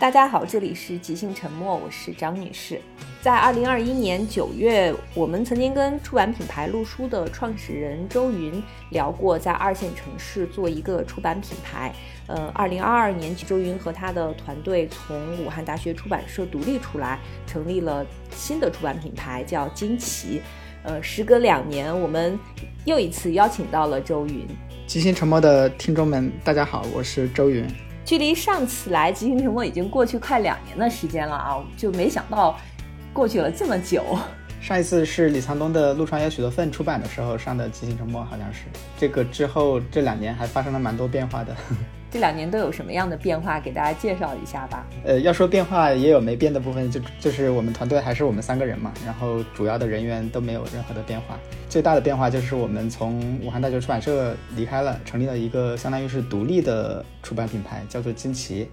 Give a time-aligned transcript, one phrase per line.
[0.00, 2.80] 大家好，这里是即兴沉默，我是张女士。
[3.20, 11.92] 在二零二一年九月，我们曾经跟出版品牌陆书的创始人周云聊过，在二线城市做一个出版品牌。
[12.28, 20.40] 呃，二零二二年，周云和他的团队从武汉大学出版社独立出来，成立了新的出版品牌，叫惊奇。
[20.84, 22.38] 呃，时隔两年，我们
[22.84, 24.46] 又一次邀请到了周云。
[24.86, 27.66] 即兴沉默的听众们，大家好，我是周云。
[28.08, 32.58] 距离上次来即兴沉默已经过去快两年的时间了啊，就没想到
[33.12, 34.02] 过去了这么久。
[34.62, 38.60] 上一次是李沧东的《陆川有许多份》出版的时候上的即兴沉默，好像是。
[38.98, 41.54] 这个之后这两年还发生了蛮多变化的。
[42.10, 43.60] 这两年都有什么样的变化？
[43.60, 44.86] 给大家介绍一下吧。
[45.04, 51.38] 呃，要说变化，也有没变的部分，就就是我们团队还是我们三个人嘛，然后主要的人员都没有任何的变化。
[51.68, 58.70] 最大的变化就是我们从武汉大学出版社离开了，成立了一个相当于是独立的出版品牌，叫做金奇。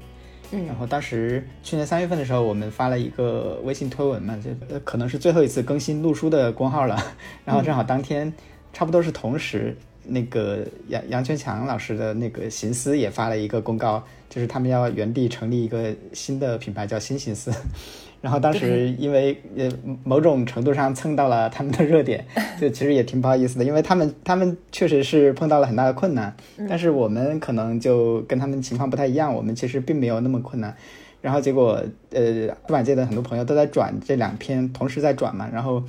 [0.51, 6.97] 嗯，然后当时去年三月份的时候，我们发了一个微信推文嘛，就可能是最后一次更新录书的公号了。
[7.43, 8.31] 然后正好当天，
[8.71, 9.75] 差不多是同时。
[10.07, 17.51] 那个杨杨全强老师的那个行思也发了一个公告，就是他们要原地成立一个新的品牌，叫新行思。
[18.21, 19.69] 然后当时因为呃
[20.03, 22.25] 某种程度上蹭到了他们的热点，
[22.59, 26.35] 就其实也挺不好意思的，因为他们他们确实是碰到了很大的困难，
[26.67, 30.75] 但是我们可能就跟他们情况不太一样，我们其实并没有那么困难。
[31.21, 35.83] 然后结果呃出版界的很多朋友都在转这两篇，同时在转嘛，然后。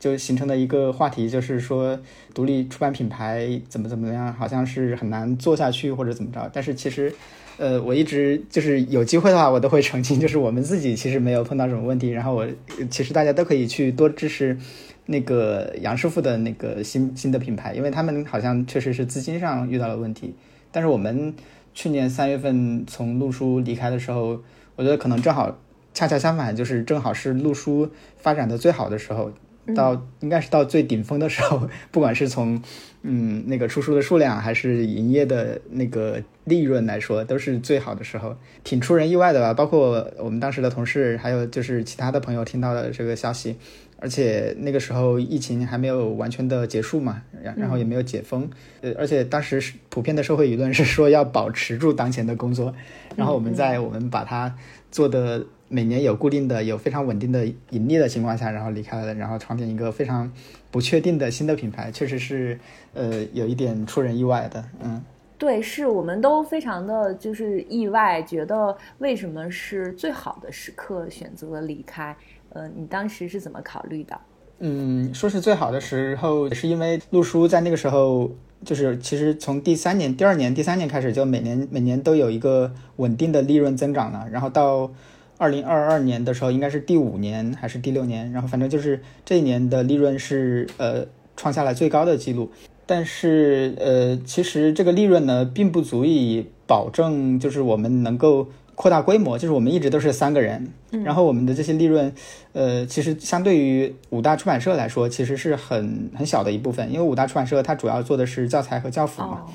[0.00, 1.96] 就形成了一个话题，就是说
[2.34, 6.50] 独立出版品牌怎么怎么样，好像是很难做下去或者怎么着。
[6.52, 7.14] 但是其实，
[7.58, 12.08] 呃，我一直就是有机会的话，我都会澄清，就是我们自己其实没有碰到什么问题。
[12.08, 12.48] 然后我
[12.90, 14.56] 其实大家都可以去多支持
[15.04, 20.34] 那个杨师傅的那个新新的品牌，因为他们好像确实是资金上遇到了问题。
[20.72, 21.34] 但是我们
[21.74, 24.40] 去年三月份从陆书离开的时候，
[24.76, 25.58] 我觉得可能正好
[25.92, 29.30] 恰恰相反，就是正好是陆书发展的最好的时候。
[29.74, 32.60] 到应该是到最顶峰的时候， 不管是从
[33.02, 39.54] 嗯那个出书的数量，还是营业的那个利润来说，都是最好的时候，挺出人意外的吧？
[39.54, 43.56] 包括我们当时的同事，还有就是其他的朋友听到了这个消息，
[43.98, 48.48] 而且那个时候疫情还没有完全的结束嘛，然然后也没有解封，
[48.82, 52.74] 呃，而且当时普遍的社会舆论是说要保持住当前的工作，
[53.16, 54.54] 然后我们在我们把它
[54.90, 55.46] 做的。
[55.72, 60.30] 每年有固定的、有非常稳定的盈利的情况下，然后离开了，然后创建一个非常
[60.68, 62.58] 不确定的新的品牌，确实是
[62.92, 64.64] 呃有一点出人意外的。
[64.82, 65.00] 嗯，
[65.38, 72.16] 对，是我们都非常的就是意外，觉得为什么是最好的时刻选择了离开？
[72.48, 74.20] 呃，你当时是怎么考虑的？
[74.58, 78.28] 嗯，说是最好的时候，是因为陆叔在那个时候，
[78.64, 84.90] 就是其实从第三年、第二年、第三年开始，就每年每年都有一个稳定的利润增长了，然后到。
[85.40, 88.30] 二零二二年的时候，应该是第五年还是第六年？
[88.30, 92.50] 然后反正就是这一年的利润是呃创下了最高的记录。
[92.84, 99.38] 但是呃，其实这个利润呢，并不足以保证就是我们能够扩大规模。
[99.38, 100.70] 就是我们一直都是三个人，
[101.04, 102.12] 然后我们的这些利润，
[102.52, 106.92] 呃，其实相对于五大出版社来说，其实是很很小的一部分。
[106.92, 109.46] 因为五大出版社它主要做的是教材和教辅嘛。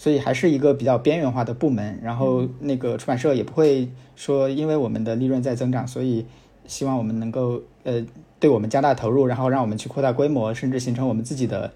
[0.00, 6.24] 所以还是一个比较边缘化的部门，然后那个出版社也不会说，因为我们的利润在增长，所以
[6.66, 8.02] 希望我们能够呃
[8.38, 11.70] 对我们加大投入，然后让我们去扩大规模，甚至形成我们自己的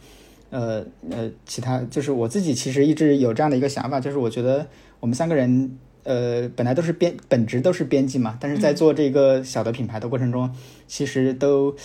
[0.49, 1.83] 呃呃其他。
[1.91, 4.67] 就是我自己其实一直有这样的一个想法，就是我觉得
[5.01, 10.51] 我们三个人呃本来都是编本职都是编辑嘛，但是在做这个小的品牌的过程中，
[10.87, 11.77] 其实都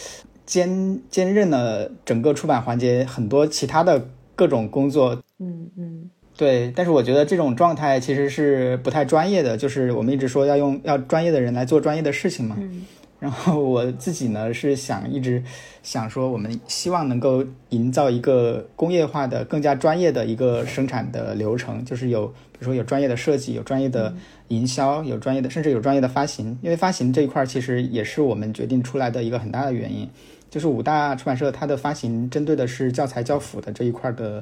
[0.46, 4.08] 兼兼任了整个出版环节很多其他的
[4.38, 5.22] 各种工作。
[5.40, 6.10] 嗯嗯。
[6.40, 12.56] 对，但是我觉得这种状态其实是不太专业的，就是我们一直说要用要专业的人来做专业的事情嘛。
[12.58, 12.86] 嗯。
[13.20, 15.44] 然后我自己呢是想一直
[15.84, 24.16] 想说，我们希望能够营造一个工业化的、更加专业的一个生产的流程，就是有比如说有专业的设计、有专业的
[24.48, 26.58] 营销、有专业的甚至有专业的发行。
[26.62, 30.10] 因为发行这一块其实也是我们决定出来的一个很大的原因，
[30.50, 34.42] 就是五大出版社它的发行针对的是教材教辅的这一块的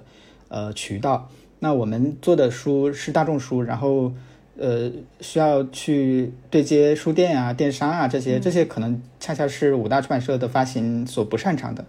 [0.49, 1.27] 呃渠道。
[1.59, 4.11] 那我们做的书是大众书，然后，
[4.59, 11.83] 呃，需要去对接书店啊、电商啊这些，这些可能恰恰是五大出版社的发行所不擅长的，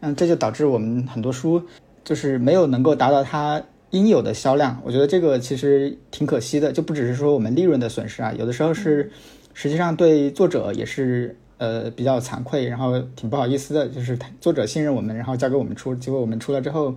[0.00, 1.62] 嗯，这就导致我们很多书
[2.02, 4.82] 就是没有能够达到它应有的销量。
[4.84, 9.12] 我觉得这个其实挺可惜的，就不只是说我们利润的损失啊，有的时候是
[9.54, 16.92] 实际上对作者也是呃比较惭愧，然后挺不好意思的，就是作者信任我们，然后交给我们出，结果我们出了之后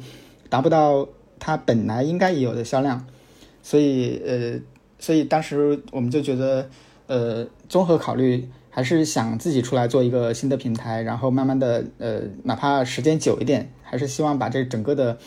[0.49, 1.07] 达不到。
[1.39, 3.05] 它本来应该也有的销量，
[3.61, 4.59] 所以呃，
[4.99, 6.69] 所以当时我们就觉得，
[7.07, 15.17] 呃，综合考虑，还是想自己出来做一个新的平台，然后慢慢的，呃，哪怕时间久一点，还是希望把这整个的，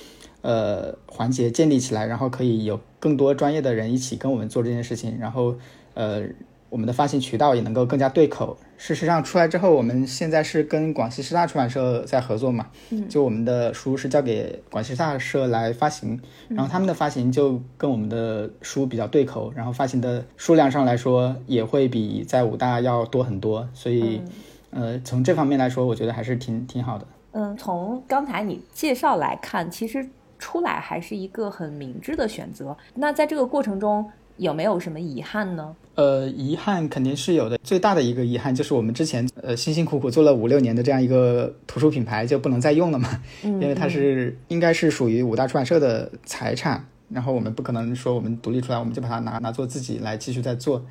[0.42, 5.56] 呃，环节建立起来，然后可以有更多专业的人一起跟我们做这件事情，然后，
[5.94, 6.22] 呃。
[6.70, 8.56] 我们的发行渠道也能够更加对口。
[8.76, 24.22] 事实上，出来之后，我们现在是跟广西师大出版社在合作嘛，嗯，就我们的书是交给广西师大社来发行，然后他们的发行就跟我们的书比较对口，然后发行的数量上来说也会比在武大要多很多，所以，
[24.70, 27.06] 呃，从这方面来说，我觉得还是挺挺好的。
[27.32, 32.76] 嗯，从刚才你介绍来看，其实出来还是一个很明智的选择。
[32.94, 34.08] 那在这个过程中，
[34.38, 35.76] 有没有什么遗憾呢？
[35.94, 37.58] 呃，遗憾肯定是有的。
[37.64, 50.84] 最大的一个遗憾就是我们之前呃辛辛苦苦做了五六年的这样一个图书品牌就不能再用了嘛，因为它是应该是属于五大出版社的财产，然后我们不可能说我们独立出来我们就把它拿拿做自己来继续再做，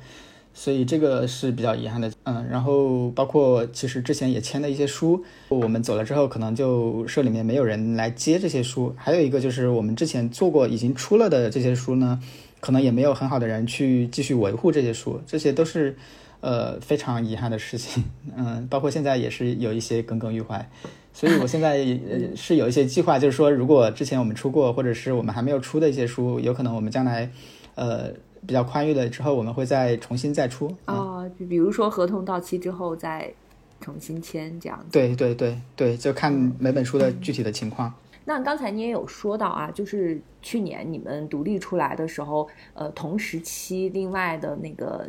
[0.52, 2.12] 所以这个是比较遗憾的。
[2.24, 8.94] 嗯，然后包括其实之前也签的一些书，我们走了之后可能就社里面没有人来接这些书。
[8.98, 12.20] 还有一个就是我们之前做过已经出了的这些书呢。
[12.60, 15.96] 可能也没有很好的人去继续维护这些书，这些都是，
[16.40, 18.04] 呃，非常遗憾的事情。
[18.36, 20.68] 嗯，包括现在也是有一些耿耿于怀，
[21.12, 21.76] 所以我现在
[22.08, 27.30] 呃是有一些计划，就是说，如果之前我们出过，或者是我们还没有出的一些书，有可能我们将来，
[27.74, 28.10] 呃，
[28.46, 30.74] 比较宽裕了之后，我们会再重新再出。
[30.84, 33.32] 啊，就比如说合同到期之后再
[33.80, 34.84] 重新签这样。
[34.90, 37.92] 对对对对，就看每本书的具体的情况。
[38.28, 45.08] 那刚才你也有说到啊，就是去年你们独立出来的时候，呃，同时期另外的那个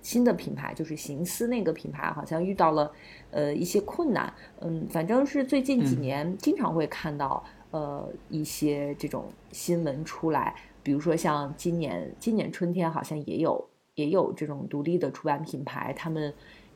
[0.00, 2.88] 新的品牌，就是行思那个品牌，好像遇到了
[3.32, 4.32] 呃一些困难。
[4.60, 16.32] 嗯，反正是最近几年经常会看到呃一些这种新闻出来，比如说像今年今年春天好像也有也有这种独立的出版品牌，他们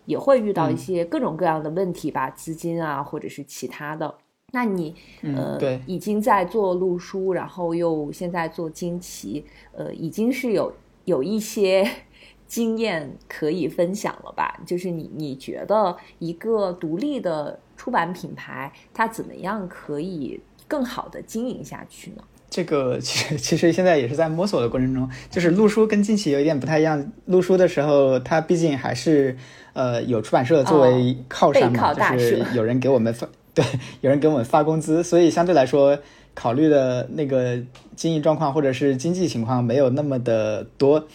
[0.06, 4.12] 也会遇到一些各种各样的问题吧，资金啊或者是其他的。
[4.55, 10.73] 那你呃，对已经在做录书，然后又现在做惊奇，呃，已经是有
[11.05, 11.85] 有一些
[12.47, 14.61] 经验可以分享了吧？
[14.65, 22.23] 就是你你觉得一个独立的出版品牌，它怎么样可以更好的经营下去呢？
[22.49, 27.05] 这个其实 其实现在也是在摸索的过程中，就是录书跟惊奇有一点不太一样。
[27.27, 29.37] 录书的时候，它毕竟还是
[29.73, 33.27] 呃有出版社作为靠山嘛，就是有人给我们发。
[33.56, 33.65] 对，
[34.01, 35.97] 有人给我们发工资，所以相对来说，
[36.35, 37.56] 考虑的那个
[37.95, 41.06] 经营状况或者是经济情况没有那么的多。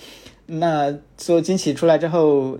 [0.45, 2.57] 那做惊奇出来之后，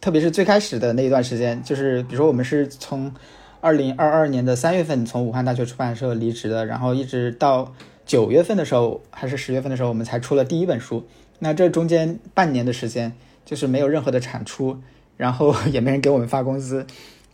[0.00, 3.12] 特别是最开始的那一段时间，就是比如说我们是从
[3.60, 7.74] 二零二二年的三月份从武汉大学出版社离职的，然后一直到
[8.06, 11.04] 九月份的时候还是十月份的时候，我们才出了第一本书。
[11.40, 13.12] 那这中间半年的时间，
[13.44, 14.78] 就是没有任何的产出，
[15.16, 16.86] 然后 也没人给我们发工资。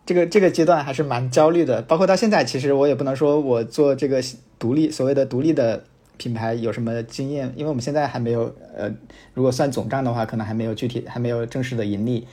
[0.04, 4.22] 这个这个阶段还是蛮焦虑的，包括到现在，其实我也不能说我做这个
[4.58, 5.84] 独立所谓的独立的
[6.16, 8.90] 品牌有什么经验，因为我们现在还没有，呃，
[9.34, 12.26] 如果算总账的话，可能还没有具体还没有正式的盈利，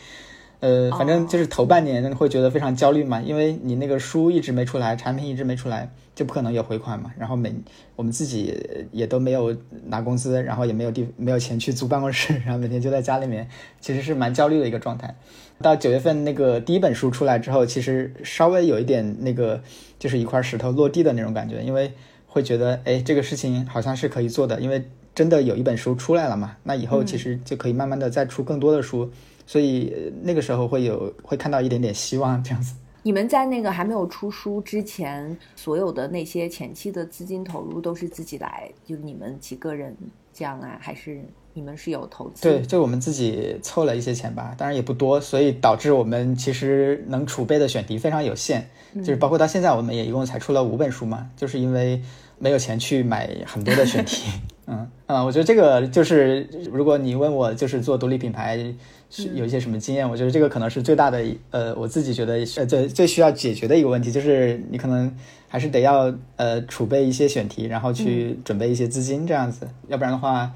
[0.60, 5.90] 呃，反正就是头半年会觉得非常焦虑嘛，因为你那个书一直没出来，产品一直没出来，
[6.20, 7.50] 就不可能有回款嘛，然后每
[7.96, 8.54] 我们自己
[8.92, 13.48] 也都没有拿工资，然后也没有地没有钱去租办公室，然后每天就在家里面，
[13.80, 15.16] 其实是蛮焦虑的一个状态。
[15.62, 19.64] 到九月份那个第一本书出来之后，其实稍微有一点那个，
[19.98, 21.90] 就是一块石头落地的那种感觉，因为
[22.28, 24.84] 会觉得，哎，这个事情好像是可以做的，因为
[25.16, 29.10] 真的有一本书出来了嘛，那以后其实就可以慢慢的再出更多的书，
[29.48, 32.74] 所以那个时候会有会看到一点点希望这样子。
[33.10, 39.98] 你们在那个还没有出书之前，所有的那些前期的资金投入都是自己来，就你们几个人
[40.32, 41.20] 这样啊，还是？
[41.56, 42.44] 你们是有投资？
[42.44, 52.00] 对，就我们自己凑了一些钱吧，当然也不多，所以导致我们其实能储备的选题非常有限，就是包括到现在我们也一共才出了五本书嘛，就是因为
[52.38, 54.30] 没有钱去买很多的选题。
[54.72, 58.72] 嗯嗯，我觉得这个就是如果你问我就是做独立品牌
[59.10, 65.14] 是有一些什么经验，我觉得这个可能是最大的呃，我自己觉得呃最最需要解决的一个问题，就是你可能
[65.48, 70.54] 还是得要呃储备一些选题，然后去准备一些资金这样子，要不然的话。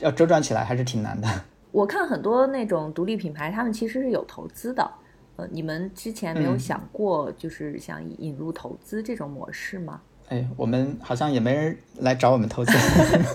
[0.00, 1.26] 要周转起来还是挺难的。
[1.72, 4.88] 我看很多那种独立品牌，他们其实是有投资的。
[5.34, 10.00] 呃，你们之前没有想过，就是想引入投资这种模式吗？
[10.28, 12.72] 哎，我们好像也没人来找我们投资。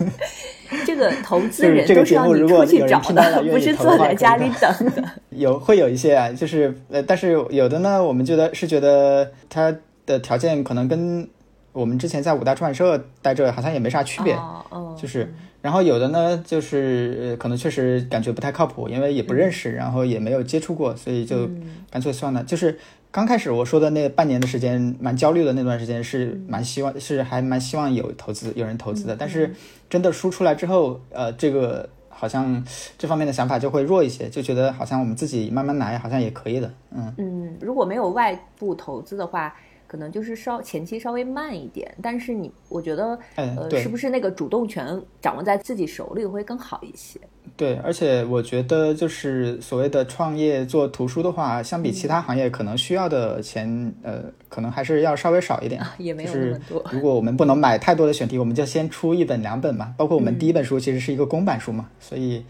[0.85, 5.03] 这个投资人都是要你出去找的，不是坐在家里等的。
[5.31, 11.27] 有会有一些啊，就是呃，但是有的呢，我们觉得是觉得他的条件可能跟。
[11.71, 14.35] 我们之前在五大出版社待着，好像也没啥区别。
[14.35, 21.49] 哦，就是，然后有的呢，就是可能确实感觉不太靠谱，因为也不认识，然后也没有接触过，所以就
[21.89, 22.43] 干脆算了。
[22.43, 22.77] 就是
[23.13, 29.15] 刚开始我说的那半年的时间，蛮焦虑的那段时间，是蛮希望，是还蛮希望有投资，有人投资的。
[29.15, 29.53] 但是
[29.87, 31.87] 真的输出来之后，呃，这个。
[32.15, 32.63] 好像
[32.97, 36.71] 这方面的想法就会弱一些，就觉得好像我们自己慢慢来，好像也可以的。
[36.91, 39.53] 嗯嗯，如果没有外部投资的话，
[39.87, 41.93] 可能就是稍前期稍微慢一点。
[42.01, 47.19] 但是你，我觉得，呃，是不是那个主动权掌握在自己手里会更好一些？
[47.55, 55.79] 对，而且我觉得就是所谓的创业做图书的话，相比其他行业，可能需要的钱，呃，可能还是要稍微少一点。
[55.99, 56.83] 也没有那么多。
[56.91, 59.93] 如果我们不能买太多的选题，我们就先出一本两本嘛。
[59.97, 62.43] 包括我们第一本书其实是一个公版书嘛，所以，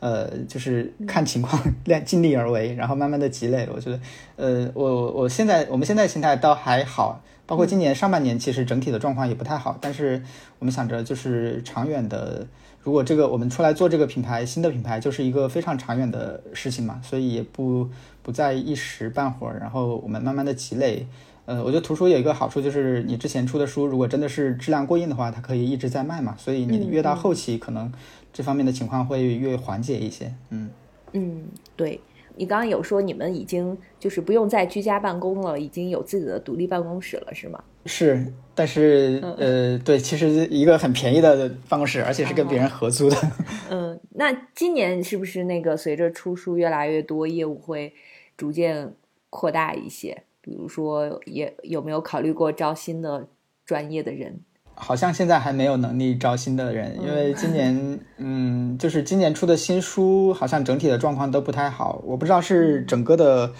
[0.00, 3.66] 呃，就是看情况量尽力而为，然后慢慢的积累。
[3.74, 4.00] 我觉得，
[4.36, 10.22] 呃，我我现在我们现在心态倒还好，包括今年上半年其实整体的状况也不太好，但是
[10.58, 12.46] 我们想着就是长远的。
[12.82, 17.88] 如果这个我们出来做这个品牌，新的品牌就是一个非常长远的事情嘛，所以也不
[18.22, 21.06] 不在一时半会儿，然后我们慢慢的积累。
[21.46, 27.92] 呃，我觉得图书有一个好处就是，你之前出的书如果真的是质量过硬的话，它可以一直在卖嘛，所以你越到后期，可能
[28.32, 30.32] 这方面的情况会越缓解一些。
[30.50, 30.70] 嗯
[31.12, 31.44] 嗯，
[31.76, 32.00] 对。
[32.36, 37.62] 你刚刚有说你们已经就是不用再居家办公了，已经有自己的独立办公室了，是吗？
[37.86, 43.16] 是，但是呃，对，其实一个很便宜的办公室，而且是跟别人合租的。
[43.70, 47.94] 嗯，那今年是不是那个随着出书越来越多，业务会
[48.36, 48.92] 逐渐
[49.30, 50.24] 扩大一些？
[50.42, 53.28] 比如说，也有没有考虑过招新的
[53.64, 54.40] 专业的人？
[54.74, 62.02] 好像现在还没有能力招新的人，因为今年，嗯，就是今年出的新书，好像整体的状况都不太好。
[62.06, 63.52] 我不知道是整个的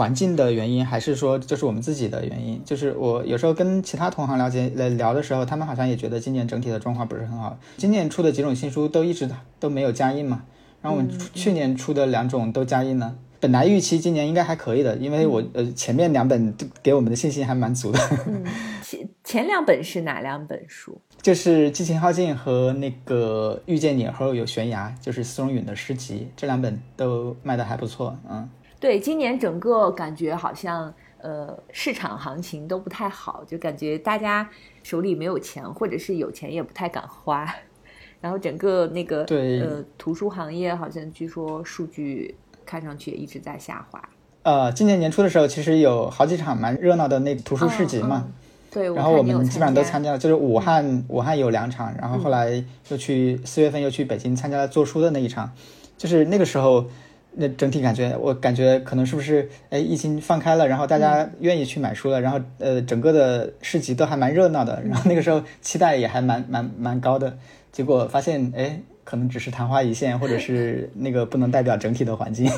[0.00, 2.58] 环境的原因，还是说就是我们自己的原因。
[2.64, 7.58] 就是我有时候跟其他同行了解来聊的时候，他们好像也觉得今年整体的状况不是很好。
[7.76, 9.28] 今年出的几种新书都一直
[9.58, 10.44] 都没有加印嘛，
[10.80, 13.14] 然后我们去年出的两种都加印了。
[13.40, 17.98] 本来预期今年应该还可以的，因为我呃前面两本给我们的信心还蛮足的。
[18.26, 18.42] 嗯，
[18.82, 20.98] 前前两本是哪两本书？
[21.20, 28.16] 就是《激情耗尽》和那个《遇见你后有悬崖》，就是司荣允的诗集，这两本都卖的还不错。
[28.30, 28.48] 嗯，
[28.80, 34.48] 对，今年整个感觉好像呃市场行情都不太好，就感觉大家
[34.82, 37.46] 手里没有钱，或者是有钱也不太敢花。
[38.20, 42.34] 然后整个那个对呃图书行业好像据说数据。
[42.66, 44.00] 看上去也一直在下滑。
[44.44, 48.28] 呃，今年年初的时候，其实有好几场蛮热闹的那图书市集嘛。
[48.70, 55.50] 对，然后我们基本上都参加了，就是武汉，武汉有两场，然后后来又去四月份又去北京参加了做书的那一场。
[55.98, 56.86] 就是那个时候，
[57.32, 67.38] 那整体感觉，我感觉可能是不是哎疫情放开了，然后大家愿意去买书了，然后呃整个的市集都还蛮热闹的，然后那个时候期待也还蛮蛮蛮高的，
[67.72, 68.80] 结果发现哎。
[69.02, 72.48] 可能只是昙花一现，或者是那个不能代表整体的环境。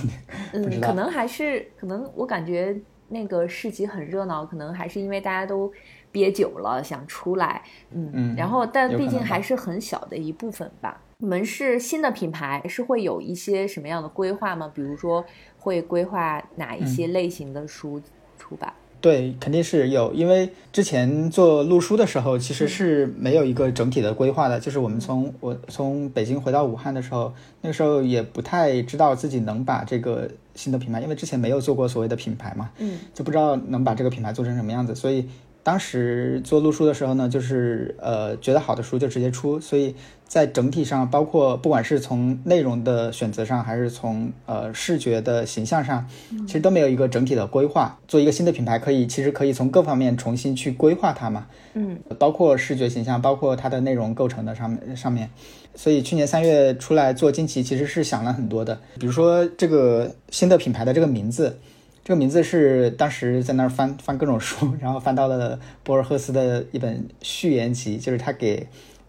[0.53, 2.77] 嗯，可能还是可能，我感觉
[3.09, 5.73] 那个市集很热闹，可能还是因为大家都
[6.11, 7.63] 憋久了想出来。
[7.93, 8.37] 嗯嗯。
[8.37, 11.01] 然后，但毕竟还是很小的一部分吧。
[11.23, 14.69] 你们是新的品牌，是会有一些什么样的规划吗？
[14.75, 15.25] 比如说，
[15.57, 18.03] 会规划哪一些类型的书
[18.37, 18.73] 出版？
[19.01, 24.59] 对，肯定是有，因为之前做录书的时候，其实是没有一个整体的规划的。
[24.59, 35.29] 就是我们从我从北京回到武汉的时候，那个时候也不太知道自己能把这个新的品牌，因为之前没有做过所谓的品牌嘛，嗯，就不知道能把这个品牌做成什么样子，所以。
[35.63, 39.95] 当时做录书的时候呢，就是呃觉得好的书就直接出，所以
[40.27, 46.05] 在整体上，包括不管是从内容的选择上，还是从呃视觉的形象上，
[46.47, 47.97] 其实都没有一个整体的规划。
[48.09, 55.31] 做一个新的品牌，可以其实可以从各方面重新去规划它嘛，嗯，包括视觉形象，包括它的内容构成的上面上面。
[55.75, 61.57] 所以去年三月出来做惊奇，其实是想了很多的，比如说这个新的品牌的这个名字。
[62.05, 68.67] 这个名字是当时在那儿翻翻各种书，然后翻到了博尔赫斯的一本序言集，就是他给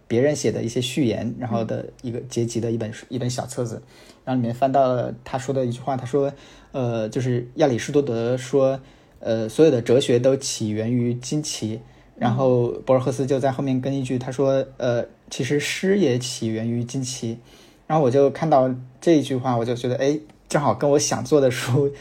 [0.08, 3.82] 别人写的一些序言，然后的一个结集的一本书，一本小册子。
[4.24, 6.32] 然后里面翻到了他说的一句话，他说
[6.72, 8.80] ：“呃，就是亚里士多德说，
[9.20, 11.82] 呃，所有的哲学都起源于惊奇。”
[12.16, 17.40] 然后博尔赫斯就在后面跟一句，他说：“呃，其实诗也起源于惊奇。”
[17.88, 21.92] 然后我就看到这一句话，我就觉得，哎，正好跟我想做的书。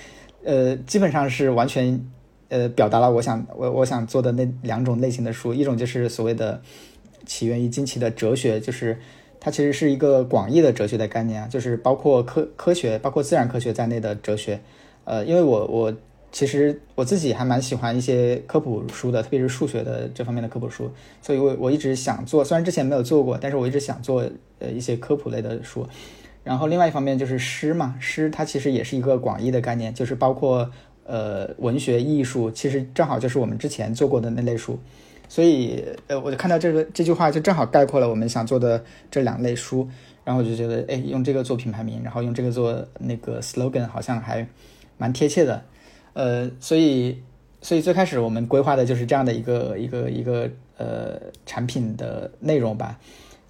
[0.44, 2.04] 呃，基本上是完全，
[2.48, 6.60] 呃，表达了我想我我想做的那两种类型的书，一种就是所谓的
[7.24, 8.98] 起源于惊奇的哲学，就是
[9.38, 14.60] 它其实是一个广义的哲学的概念啊，就是包括科科学、包括自然科学在内的哲学。
[15.04, 15.94] 呃，因为我我
[16.30, 25.86] 其实我自己还蛮喜欢一些科普书的，特别是数学的这方面的科普书，所以我我一直想做，虽然之前没有做过，但是我一直想做呃一些科普类的书。
[26.44, 30.68] 然后另外一方面就是诗嘛，诗它其实也是一个广义的概念，就是包括
[31.04, 34.78] 呃文学艺术，其实正好就是我们之前做过的那类书。
[35.28, 39.88] 所以呃我就看到这个这句话就正好概括了我们想做的这两类书，
[40.24, 44.46] 然后我就觉得哎用这个做品牌名，然后用这个做那个 slogan 好像还
[44.98, 45.62] 蛮贴切的。
[46.12, 47.22] 呃，所以
[47.62, 52.98] 所以最开始我们规划的就是这样的一个一个一个呃产品的内容吧。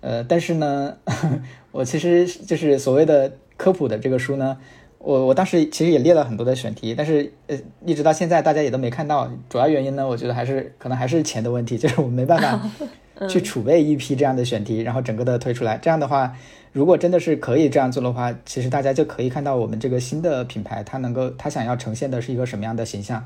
[0.02, 0.96] 呃，但是呢，
[1.72, 4.58] 我其实就是所谓的科普的这个书呢，
[4.98, 7.56] 我我当时其实也列了很多的选题，但是呃，
[7.86, 9.30] 一直到现在大家也都没看到。
[9.48, 12.70] 主要原因呢，我觉得还是可能还是钱的问题， 就是我们没办法
[13.28, 15.78] 去储备一批这样的选题，然后整个的推出来。
[15.78, 16.36] 这样的话，
[16.72, 23.24] 如果真的是可以这样做的话，其实大家就可以看到我们这个新的品牌，它能够它想要呈现的是一个什么样的形象。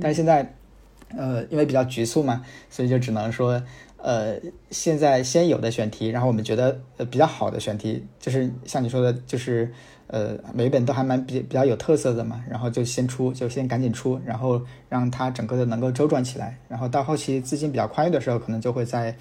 [0.00, 0.54] 但是现在，
[1.16, 3.60] 呃，因为比较局促嘛，所以就只能说。
[4.02, 4.36] 呃，
[4.72, 9.72] 现在先有的选题，然后我们觉得呃比较好的选题，就是像你说的，就是
[10.08, 19.16] 呃每一本都还蛮比比较有特色的嘛，然后就先出，就先赶紧出，然后让它整个的能够周转起来，然后到后期资金比较宽裕的时候，可能就会再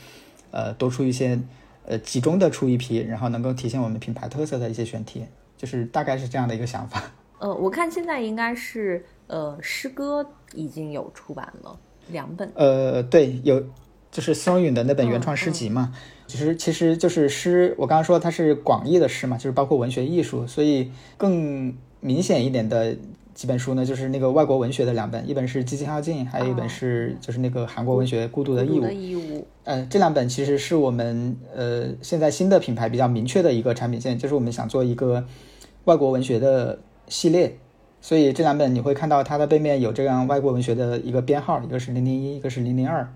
[0.49, 1.39] 呃多出一些
[1.85, 5.23] 呃集中的出一批，然后能够体现我们品牌特色的一些选题，
[5.55, 7.03] 就是大概是这样的一个想法。
[7.37, 12.51] 呃，我看现在应该是呃诗歌已经有出版了两本。
[12.55, 13.63] 呃，对，有。
[14.11, 15.93] 就是松允的那本原创诗集嘛，
[16.27, 17.73] 其实其实就是诗。
[17.77, 22.93] 我刚刚说它是广义的诗嘛，就是包括文学艺术，所以更明显一点的
[23.33, 28.85] 几本书呢，就是那个外国文学的两本，一本是《激情耗尽》，还有一本是就是那个韩国文学《孤独的义务》。
[28.91, 29.47] 义务。
[29.63, 35.25] 呃，这两本其实是我们呃现在新的品牌比较明确的一个产品线，就是我们想做一个
[35.85, 36.77] 外国文学的
[37.07, 37.57] 系列，
[38.01, 43.07] 所以这两本你会看到它的背面有这样外国文学的一个编号，一个是零零一，一个是零零二。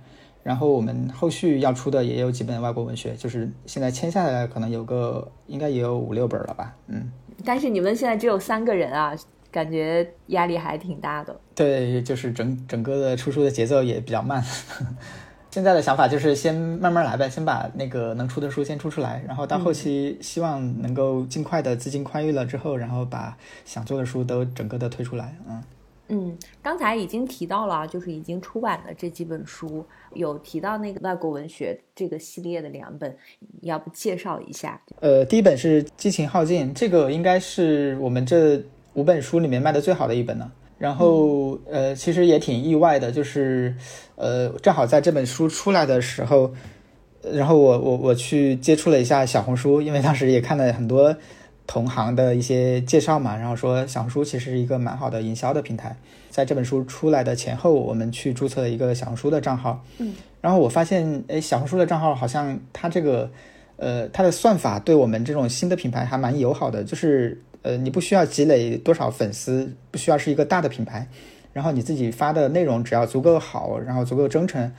[0.46, 7.12] 然后我们后续要出的也有几本外国文学，就是现在签下来可能有个，应该也有五六本了吧，嗯。
[7.44, 9.12] 但是你们现在只有三个人啊，
[9.50, 11.36] 感觉压力还挺大的。
[11.56, 14.44] 对，就是整整个的出书的节奏也比较慢。
[15.50, 25.64] 现在的想法就是先慢慢来呗，先把那个能出的书先出出来，然后到后期希望能够尽快的资金宽裕了之后，然后把想做的书都整个的推出来，嗯。
[26.08, 33.16] 嗯，刚才已经提到了，就是已经出版的这几本书，有提到那个外国文学这个系列的两本，
[33.62, 34.80] 要不介绍一下？
[35.00, 38.62] 呃，第一本是《激情耗尽》，这个应该是我们这
[38.94, 40.52] 五本书里面卖的最好的一本了。
[40.78, 43.76] 然后，呃，其实也挺意外的，就是，
[44.16, 46.54] 呃，正好在这本书出来的时候，
[47.34, 51.16] 然后我我我去接触了一下小红书，因为当时也看了很多。
[51.68, 55.96] 同行的一些介绍嘛，然后说小红书其实是一个蛮好的营销的平台。
[56.30, 63.32] 在这本书出来的前后，我们去注册了一个小红书的账号，嗯，然后我发现，哎，小红书的账号好像它这个，
[63.78, 71.08] 呃，它的算法对我们这种新的品牌还蛮友好的，就是呃，你不需要积累多少粉丝，不需要是一个大的品牌，
[71.54, 74.70] 然后你自己发的内容只要足够好，然后足够真诚，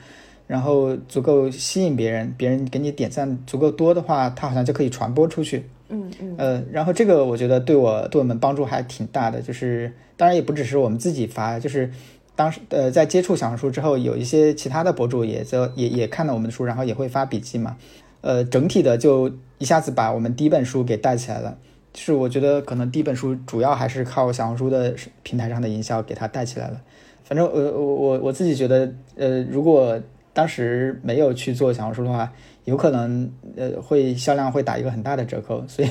[0.45, 5.65] 然后足够吸引别人，别人给你点赞足够多的话，它好像就可以传播出去。
[5.89, 11.89] 嗯嗯，呃，然后这个我觉得对我对我们帮助还挺大的，就是当然也不只是我们自己发，就是
[12.35, 17.77] 当时呃在接触小红书之后，有一些其他的博主也在也也看了我们的书，然后也会发笔记嘛，
[18.19, 21.57] 呃，整体的就一下子把我们第一本书给带起来了。
[21.93, 26.81] 就是我觉得可能第一本书主要还是靠小红书的平台上的营销给它带起来了。
[27.23, 29.97] 反正我我我我自己觉得，呃，如果
[30.33, 32.31] 当时没有去做小红书的话。
[32.67, 35.89] 有可能呃会销量会打一个很大的折扣，所以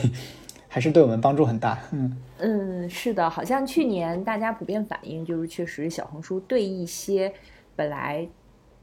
[0.69, 1.79] 还是对我们帮助很大。
[1.91, 7.33] 嗯嗯，是的，好像去年大家普遍反映就是，确实小红书对一些
[7.75, 8.29] 本来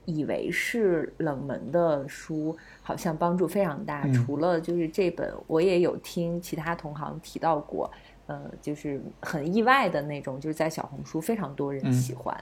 [0.06, 4.08] 以为是冷门的书，好像帮助非常大。
[4.12, 7.92] 除了就是这本，我也有听其他同行提到过，
[8.26, 12.36] 呃，就是很意外的那种，就是在小红书非常多人喜欢。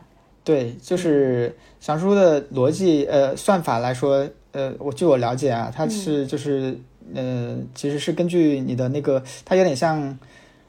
[0.46, 4.26] 对，就是小红书的逻辑呃算法来说。
[4.54, 6.78] 呃，我据我了解啊，它是就是
[7.16, 10.18] 呃，其实是根据你的那个，它有点像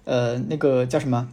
[0.04, 1.28] 呃那个叫什么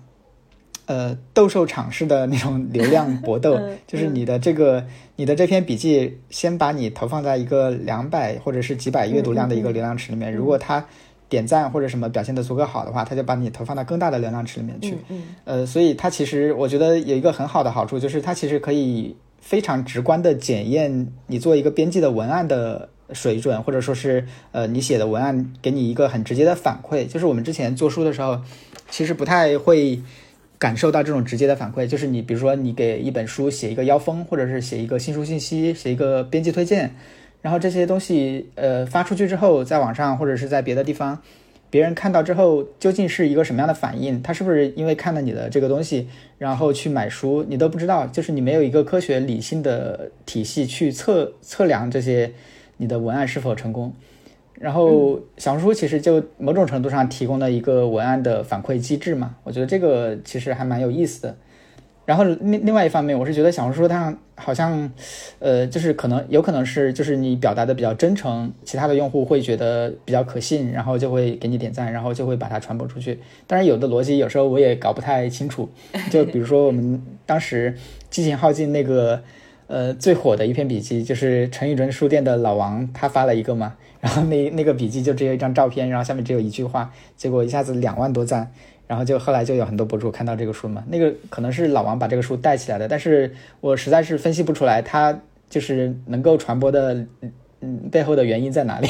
[0.88, 4.83] 呃斗兽场式的那种 流量搏斗，就是你的这个
[5.15, 10.83] 你的这篇笔记，先把你投放在一个两百或者是几百阅读量的一个流量池里面，如果它
[11.29, 14.97] 点赞或者什么表现的足够好的话，它就把你投放到更大的流量池里面去。
[15.45, 19.15] 呃，所以它其实我觉得有一个很好的好处，就是它其实可以。
[19.41, 27.08] 非常直观的检验你做一个编辑的文案的水准，或者说是呃你写的文案给你一个很直接的反馈。
[27.08, 28.41] 就是我们之前做书的时候，
[28.89, 30.02] 其实不太会
[30.58, 36.93] 感受到这种直接的反馈，就是你比如说你给一本书写一个腰封，或者是写一个新书信息，写一个编辑推荐，
[37.41, 41.21] 然后这些东西呃发出去之后，在网上或者是在别的地方，
[41.69, 44.21] 别人看到之后究竟是一个什么样的反应？
[44.23, 47.45] 他是不是因为看了你的这个东西，然后去买书？
[47.47, 52.32] 你都不知道，就是你没有一个科学理性的体系去测测量这些
[52.77, 53.93] 你的文案是否成功。
[54.55, 61.38] 然后小红书其实就某种程度上提供了一个文案的反馈机制嘛，我觉得这个其实还蛮有意思的。
[62.10, 64.91] 然后另另外一方面，我是觉得小红书它好像，
[65.38, 73.19] 呃，就是可能有可能是就是你表达的比较真诚，其他的用户会觉得比较可信，然后就会给你点赞，然后就会把它传播出去。
[73.45, 75.69] 当然有的逻辑有时候我也搞不太清楚，
[76.10, 77.76] 就比如说我们当时
[78.10, 79.22] 激情耗尽那个
[79.67, 83.76] 呃最火的一篇笔记，就是陈宇珍书店的老王他发了一个嘛。
[84.00, 88.50] 然后那那个笔记就只有一张照片，然后下面只有一句话，结果一下子两万多赞，
[88.89, 95.15] 然后就后来就有很多博主看到这个书嘛，那个可能是老王把这个书带起来的，但是我实在是分析不出来他
[95.47, 97.06] 就是能够传播的，
[97.62, 98.88] 嗯背后的原因在哪里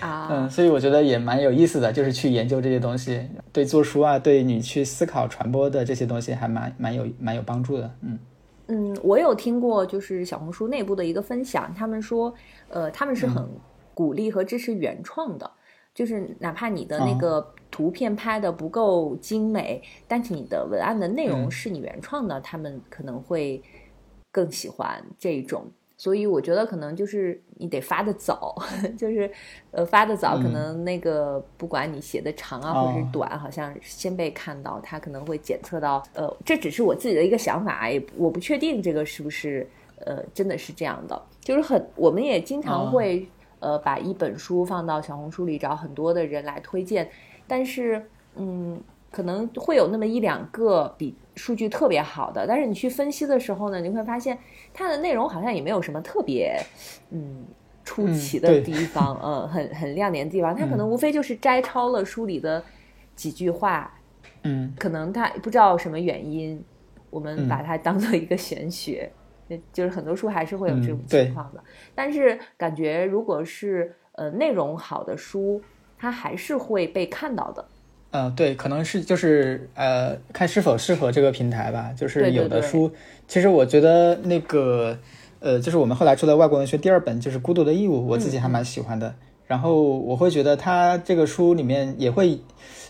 [0.00, 0.26] 啊？
[0.34, 8.18] 嗯，所以我觉得也蛮有意思的，就是去研究这些东西，对做书啊，对你去思考传播的这些东西还蛮蛮有蛮有帮助的，嗯
[8.66, 12.34] 嗯，我有听过就是小红书内部的一个分享，他们说，
[12.68, 13.48] 呃，他们是很。
[13.94, 15.50] 鼓励和支持原创的，
[15.96, 23.62] 就是哪怕你的那个图片拍的不够精美，但是你的文案的内容是你原创的，他们可能会
[24.30, 25.64] 更喜欢这种。
[25.96, 28.54] 所以我觉得可能就是你得发的早，
[28.98, 29.30] 就是
[29.70, 36.02] 呃发的早，可能那个不管你写的长啊或者是短，好像先被看到，他可能会检测到。
[36.12, 39.66] 呃，这只是我自己的一个想法，也我不确定这个是不是
[40.04, 41.18] 呃真的是这样的。
[41.40, 43.26] 就是很，我们也经常会。
[43.60, 47.08] 呃，把一本书放到小红书里，找很多的人来推荐，
[47.46, 48.04] 但是，
[48.36, 54.38] 嗯，可能会有那么一两个比数据特别好的，但是你去分析的时候呢，你会发现
[54.74, 56.58] 它的内容好像也没有什么特别，
[57.10, 57.44] 嗯，
[57.82, 58.72] 出奇的地。
[58.92, 62.62] 方，嗯，很很亮点的地方，它可能无非就是摘抄了书里的
[63.14, 63.92] 几句话，
[64.42, 66.62] 嗯，可能它不知道什么原因，
[67.10, 69.10] 我们把它当做一个玄学。
[69.72, 71.62] 就是很多书还是会有这种情况的，
[71.94, 75.62] 但是感觉如果是呃内容好的书，
[75.96, 77.64] 它还是会被看到的。
[78.10, 81.92] 嗯，对，可能是就是呃看是否适合这个平台吧。
[81.96, 82.90] 就是有的书，
[83.28, 84.98] 其实我觉得那个
[85.38, 89.14] 呃，就是我们后来出的外国文学第二本就是《孤独的义务》，我自己还蛮喜欢的。
[89.46, 92.40] 然后我会觉得它这个书里面也会，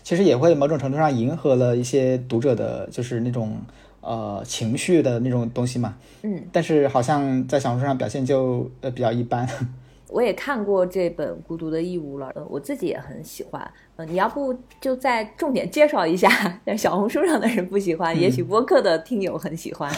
[0.01, 3.59] 其实也会某种程度上迎合了一些读者的，就是那种。
[4.07, 9.45] 呃，情绪的那种东西嘛，嗯，但是好像在小红书上表现就呃比较一般。
[10.07, 13.69] 我也看过这本《孤独的义务》了，呃，我自己也很喜欢。
[13.97, 16.29] 呃，你要不就再重点介绍一下？
[16.77, 19.93] 小红书上的人不喜欢，也许播客的听友很喜欢。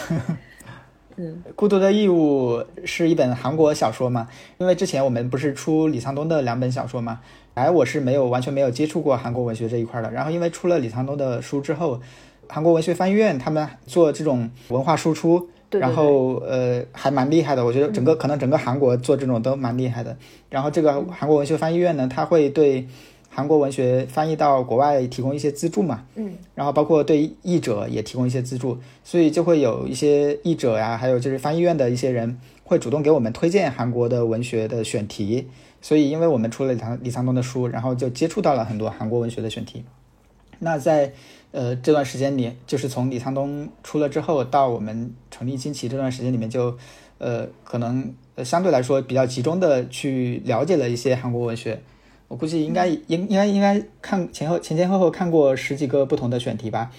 [1.17, 4.27] 嗯，《孤独的义务》是一本韩国小说嘛？
[4.57, 7.19] 因为之前我们不是出李沧东的两本小说嘛？
[7.53, 10.09] 哎，我是没有完全没有接触过韩国文学这一块的。
[10.09, 12.01] 然后因为出了李沧东的书之后。
[12.49, 17.63] 韩国文学翻译院他们做这种文化输出，然后呃还蛮厉害的。
[17.63, 20.17] 我觉得整个可能整个韩国做这种都蛮厉害的。
[20.49, 22.87] 然后这个韩国文学翻译院呢，他会对
[23.29, 35.47] 韩国文学翻译到国外提供一些资助嘛，嗯，然后包括对译者也提供一些资助，所以就会有一些译者呀，还有就是翻译院的一些人会主动给我们推荐韩国的文学的选题。
[35.81, 39.85] 所以因为我们出了李李沧东的书，然后就接触到了很多韩国文学的选题。
[40.61, 41.13] 那在
[41.51, 46.77] 呃，这段时间里，就是从李沧东出了之后，到我们成立金奇这段时间里面，就，
[47.17, 51.81] 呃，可能相对来说比较集中的去了解了一些韩国文学。
[52.27, 56.91] 我估计应该应应该应该看前后前前后后看过十几个不同的选题吧。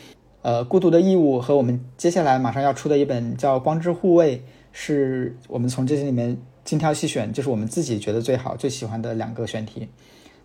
[0.43, 4.39] 呃，孤独的义务和我们接下来马上要出的一本叫《光之护卫》，
[4.73, 9.87] 是我们从这些里面精挑细选，就是我们自己觉得最好最喜欢的两个选题。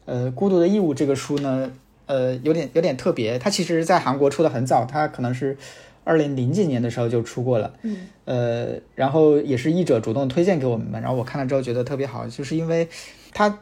[0.06, 1.72] 呃，孤独的义务这个书呢。
[2.06, 5.58] 呃，有点有点特别，它其实在韩国出的很早，它可能是
[6.04, 7.74] 二零零几年的时候就出过了。
[7.82, 12.88] 嗯，呃，然后也是译者主动推荐给我们，然后我看了之后觉得特别好，就是因为
[13.34, 13.58] 它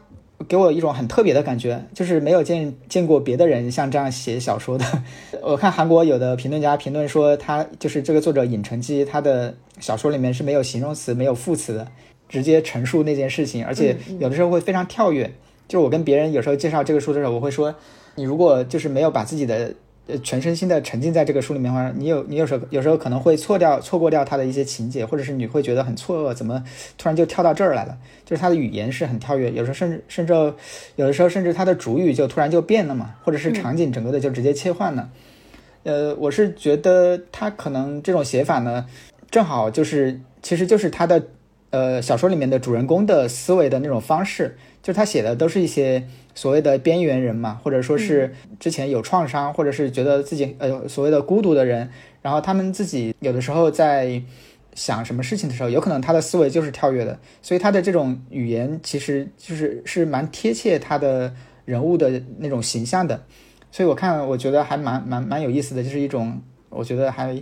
[0.46, 4.84] 给我一种很特别的感觉，就是没有见见过别的人像这样写小说的。
[5.40, 11.88] 我看韩国有的评论家评论说，他就是这个作者尹成基，他的小说里面是没有形容词、没有副词的，
[12.28, 15.32] 直接陈述那件事情，而且有的时候会非常跳跃。
[15.66, 17.74] 就是我跟别人有时候介绍这个书的时候，我会说。
[18.14, 19.74] 你如果就是没有把自己的
[20.06, 26.62] 呃全身心的沉浸在这个书里面的话，你有你有时候有时候可能会错掉错过掉它的一些情节，或者是你会觉得很错愕，怎么
[26.98, 27.96] 突然就跳到这儿来了？
[28.24, 30.32] 就是它的语言是很跳跃，有时候甚至甚至
[30.96, 35.08] 有的时候甚至它的主语就突然就变了嘛，或者是场景整个的就直接切换了。
[35.84, 38.86] 呃，我是觉得它可能这种写法呢，
[39.30, 41.22] 正好就是其实就是它的
[41.74, 51.90] 呃小说里面的主人公的思维的那种方式，就是他写的都是一些所谓的边缘人嘛，或者说是之前有创伤，或者是觉得自己呃所谓的孤独的人，
[52.22, 54.22] 然后他们自己有的时候在
[54.74, 61.34] 想什么事情的时候，有可能他的思维就是跳跃的，所以他的这种语言其实就是是蛮贴切他的
[61.64, 63.20] 人物的那种形象的。
[63.70, 67.36] 所以我看，我觉得还蛮蛮蛮有意思的，就是一种我觉得还，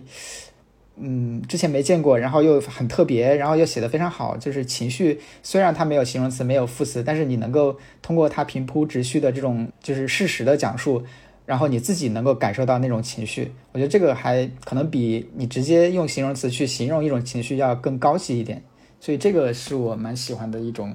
[0.97, 11.03] 嗯，之前没见过，然后又很特别，然后又写的非常好，就是情绪虽然它没有形容词，没有副词，但是你能够通过它平铺直叙的这种就是事实的讲述，
[11.47, 18.63] 然后你自己能够感受到那种情绪，我觉得这个还可能比你直接用形容词去形容一种情绪要更高级一点，
[19.01, 20.95] 所以这个是我蛮喜欢的一种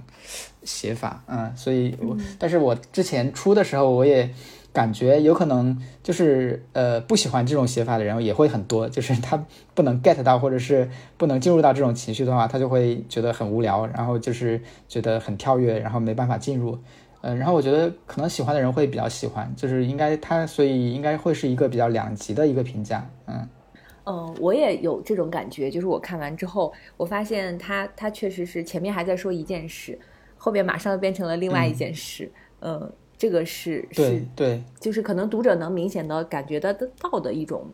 [0.63, 4.29] 写法，嗯，所以我但是我之前出的时候我也。
[4.77, 10.87] 感觉有可能就是呃不喜欢这种写法的人也会很多， 就是他不能 get 到或者是
[11.17, 16.77] 不能进入到这种情绪的话，他就会觉得很无聊，然后就是觉得很跳跃，然后没办法进入。
[17.21, 23.03] 嗯，然后我觉得可能喜欢的人会比较喜欢，就是应该他所以应该会是一个比较两极的一个评价。
[23.25, 23.49] 嗯
[24.05, 29.97] 嗯，我也有这种感觉，就是我看完之后，我发现他他确实是前面还在说一件事，
[30.37, 32.31] 后面马上又变成了另外一件事。
[32.61, 32.91] 嗯。
[33.17, 37.67] 这个是是，对，就是可能读者能明显的感觉得到的一种，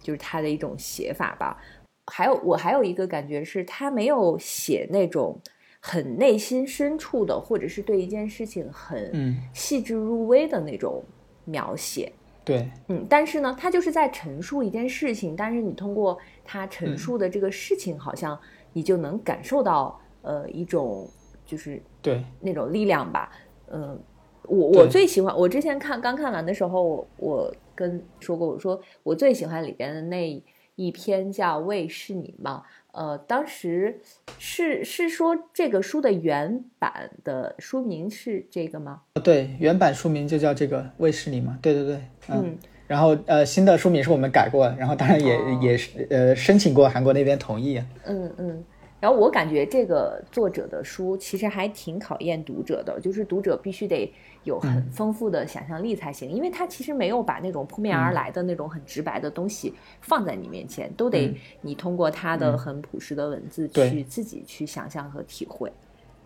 [0.00, 1.62] 就是他的一种写法吧。
[2.06, 5.38] 还有我还有一个感觉是，他没有写那种
[5.80, 11.04] 很内心深处的，或者是对一件事情很细致入微的那种
[11.44, 12.10] 描写。
[12.42, 18.40] 对，嗯，但是呢，他就是在陈述一件事情，但是你通过他陈述的这个事情，好像
[18.72, 21.06] 你就能感受到呃一种
[21.44, 23.30] 就是对那种力量吧，
[23.70, 24.00] 嗯。
[24.48, 30.42] 我我最喜欢，我之前看刚看完的时候，我我跟说过，我说我最喜欢里边的那
[30.76, 32.62] 一篇叫《为是你吗》。
[32.92, 34.00] 呃，当时
[34.38, 39.02] 是是说这个书的原版的书名是这个吗？
[39.22, 41.58] 对，原版书名就叫这个《为是你吗》。
[41.62, 42.56] 对对对，嗯。
[42.86, 47.82] 然后呃，新的书名是我们改过，然后当然也也是呃申请过韩国那边同意。
[48.06, 48.64] 嗯嗯。
[48.98, 54.10] 然后我感觉这个作者的书其实还挺考验读者的，就是读者必须得。
[54.46, 65.72] 有很丰富的想象力才行，因为他其实没有把那种扑面而来的那种很直白的东西放在你面前，都得你通过他的很朴实的文字去自己去想象和体会，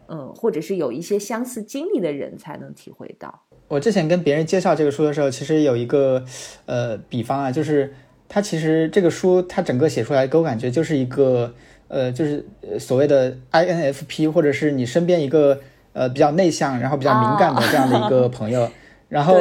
[0.09, 3.43] 嗯，或者是有一些相似经历的人才能体会到。
[3.69, 6.23] 我之前跟别人介绍这个书的时候，其实有一个
[6.67, 7.95] 呃比方啊，就是
[8.29, 11.55] 他其实这个书他整个写出来给我感觉就是一个
[11.89, 12.45] 呃就是
[12.79, 15.59] 所谓的 INFP，或者是你身边一个。
[15.93, 18.71] 呃，比较内向，然后比较敏感的这样的一个 朋友，
[19.09, 19.41] 然后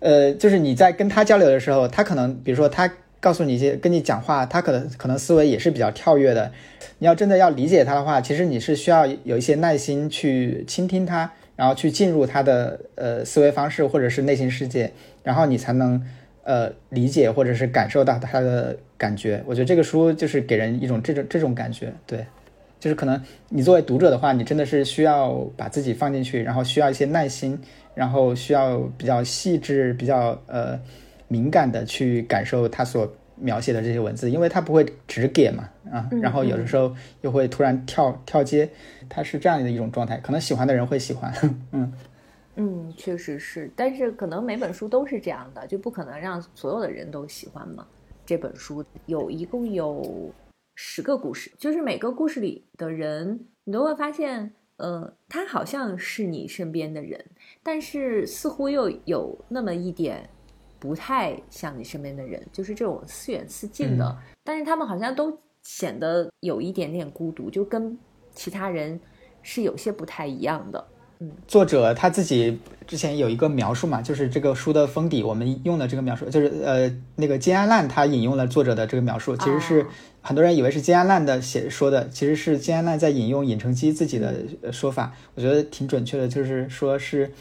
[0.00, 6.52] 呃，就是你在跟他交流的时候，他可能比如说他告诉你一些跟你讲话，他可能可能思维也是比较跳跃的。
[6.98, 16.02] 你要真的要理解他的话，其实你是需要有一些耐心去倾听他，然后去进入他的呃思维方式或者是内心世界，然后你才能
[16.44, 19.42] 呃理解或者是感受到他的感觉。
[19.46, 22.24] 我觉得这个书就是给人一种这种这种感觉，对。
[22.78, 27.58] 就是可能你作为读者的话，你真的是需要把自己放进去，然后需要一些耐心，
[27.94, 30.78] 然后需要比较细致、比较呃
[31.28, 38.68] 敏感的去感受他所描写的这些文字，因为他不会直给嘛啊，然后有的时候又会突然跳跳接，
[39.08, 41.32] 他是这样的一种状态，可能喜欢 的人会喜欢，
[41.72, 41.92] 嗯
[42.56, 47.86] 嗯，确实是，但是可能每本书都是这样的，就不可能让所有的人都喜欢嘛。
[48.24, 50.30] 这本书有一共有。
[50.78, 57.24] 十个故事，就是每个故事里的人，你都会发现，呃，他好像是你身边的人，
[57.62, 60.28] 但是似乎又有那么一点
[60.78, 64.16] 不太像你身边的人，就是这种似远似近的。
[64.44, 67.98] 但是他们好像都显得有一点点孤独，就跟
[68.32, 69.00] 其他人
[69.42, 70.86] 是有些不太一样的。
[71.18, 79.86] 嗯，作者他自己之前有一个描述嘛，就是这个书的封底，我们用的这个描述，就是呃，那个金安烂他引用了作者的这个描述，其实是
[80.20, 84.34] 很多人以为是金安烂的写说的，其实是金安烂在引用尹成基自己的
[84.70, 87.32] 说法，我觉得挺准确的，就是说是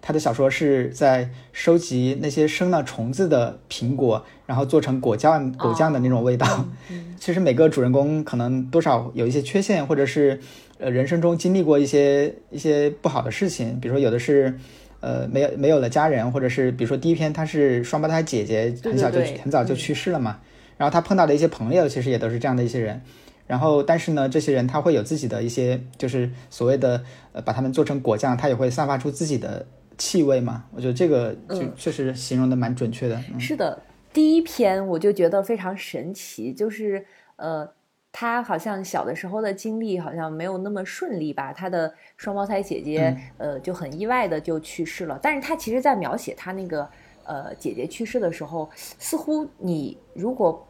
[0.00, 6.64] 他的小说是在收集那些生了虫子的苹果，然后做成果酱果酱的那种味道。
[7.20, 10.40] 其实每个主人公可能多少有一些缺陷，或者是。
[10.78, 14.58] 呃，人生中经历过一些一些不好的事情，比如说有的是，
[15.00, 20.40] 呃，没有没有了家人，或者是比如说第一篇他是双胞胎姐姐，很小就很早就去世了嘛。
[20.76, 23.02] 然后他碰到的一些朋友，其实也都是这样的一些人。
[23.46, 30.64] 然后但是呢，这些人他会有自己的一些，就是所谓的呃，把他们做成果酱，他也会散发出自己的气味嘛。
[30.72, 33.20] 我觉得这个就确实形容的蛮准确的。
[33.38, 33.82] 是的。
[34.12, 37.04] 第一篇我就觉得非常神奇，就是
[37.36, 37.68] 呃，
[38.12, 45.18] 他好像小的时候的经历好像没有那么顺利吧，他的双胞胎姐姐呃就很意外的就去世了。
[45.22, 46.88] 但是他其实在描写他那个
[47.24, 48.68] 呃姐姐去世的时候，
[48.98, 50.66] 似乎你如果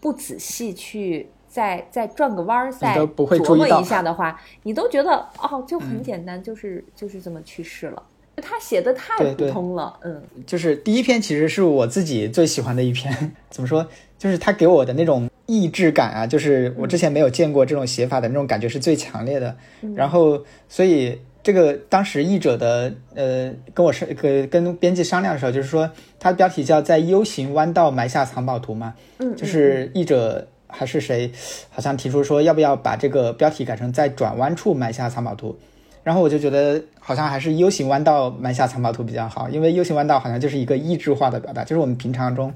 [0.00, 8.02] 不仔细去再再转个弯儿，再琢磨一下的话，你都觉得哦，就很简单，就是就是这么去世了。
[8.42, 13.14] 他写的太普通了，嗯，就是第一篇其实是我自己最喜欢的一篇。
[13.50, 13.86] 怎么说？
[14.18, 19.56] 就是他给我的那种意志感啊，就是我之前没有见过这种写法的那种感觉是最强烈的。
[19.96, 31.32] 然后，所以这个当时译者的呃跟我是跟跟编辑商量的时候，就是说他的标题叫在 U 型弯道埋下藏宝图嘛，嗯，就是译者还是谁
[31.68, 35.58] 好像提出说要不要把这个标题改成在转弯处埋下藏宝图。
[36.04, 42.54] 然后我就觉得好像还是 U 型弯道埋下藏宝图比较好，因为 U 型弯道好像就是一个意志化的表达，就是我们平常中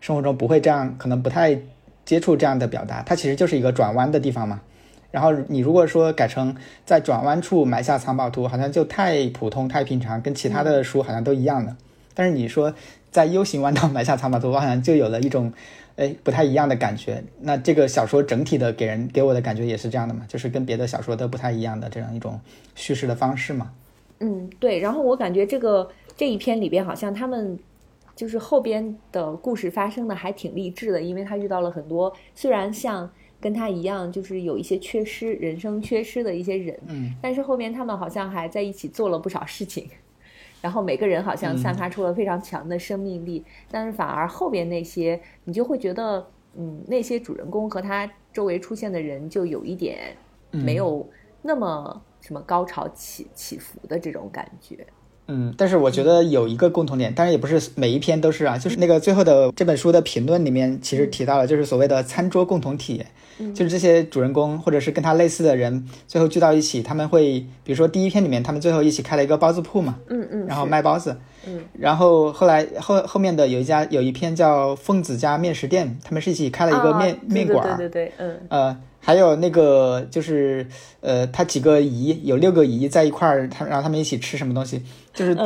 [0.00, 1.58] 生活中不会这样，可能不太
[2.04, 4.60] 接触这样的表达，它其实就是一个转弯的地方嘛。
[5.10, 11.76] 然后你如果说改成在转弯处埋下藏宝图，好像就太普通、太平常，跟其他的书好像都一样的。
[12.14, 12.74] 但是你说
[13.10, 15.52] 在 U 型弯道埋下藏宝图，好像就有了一种。
[15.96, 17.22] 哎，不太一样的感觉。
[17.38, 22.40] 那这个小说整体的给人给我的感觉也是这样的嘛，就是跟别的小说都不太一样的这样一种
[22.74, 23.70] 叙事的方式嘛。
[24.18, 24.80] 嗯，对。
[24.80, 27.56] 然后我感觉这个这一篇里边好像他们
[28.14, 39.88] 就是后边的故事发生的还挺励志的，因为他遇到了很多虽然像跟他一样就是有一些缺失、人生缺失的一些人，嗯，但是后面他们好像还在一起做了不少事情。
[40.62, 50.16] 然后每个人好像散发出了非常强的生命力，但是反而后边那些你就会觉得，嗯，那些主人公和他周围出现的人就有一点
[50.50, 51.06] 没有
[51.42, 54.86] 那么什么高潮起起伏的这种感觉。
[55.26, 63.02] 嗯，但是我觉得有一个共同点，当然也不是每一篇都是啊，就是那个最后的这本书的评论里面，其实提到了就是所谓的餐桌共同体，
[63.54, 78.76] 就是这些主人公或者是跟他类似的人，最后聚到一起，他们会比如说第一篇里面，他们最后一起开了一个包子铺嘛，嗯嗯，然后卖包子，嗯，然后后来后后面的有一家有一篇叫凤子家面食店，他们是一起开了一个面面馆，对对对，嗯，呃。
[79.04, 80.66] 还有那个就是，
[81.00, 85.36] 呃，他几个姨有六个姨在一块儿，他然后他们一起吃什么东西，就是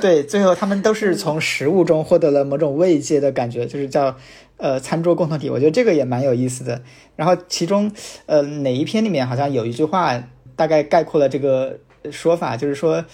[0.00, 4.16] 对，最后他们都是从食物中获得了某种慰藉的感觉，就是叫
[4.56, 5.50] 呃餐桌共同体。
[5.50, 6.80] 我觉得这个也蛮有意思的。
[7.16, 7.90] 然后其中
[8.26, 10.22] 呃哪一篇里面好像有一句话
[10.54, 11.76] 大概概括了这个
[12.12, 13.04] 说法，就是说。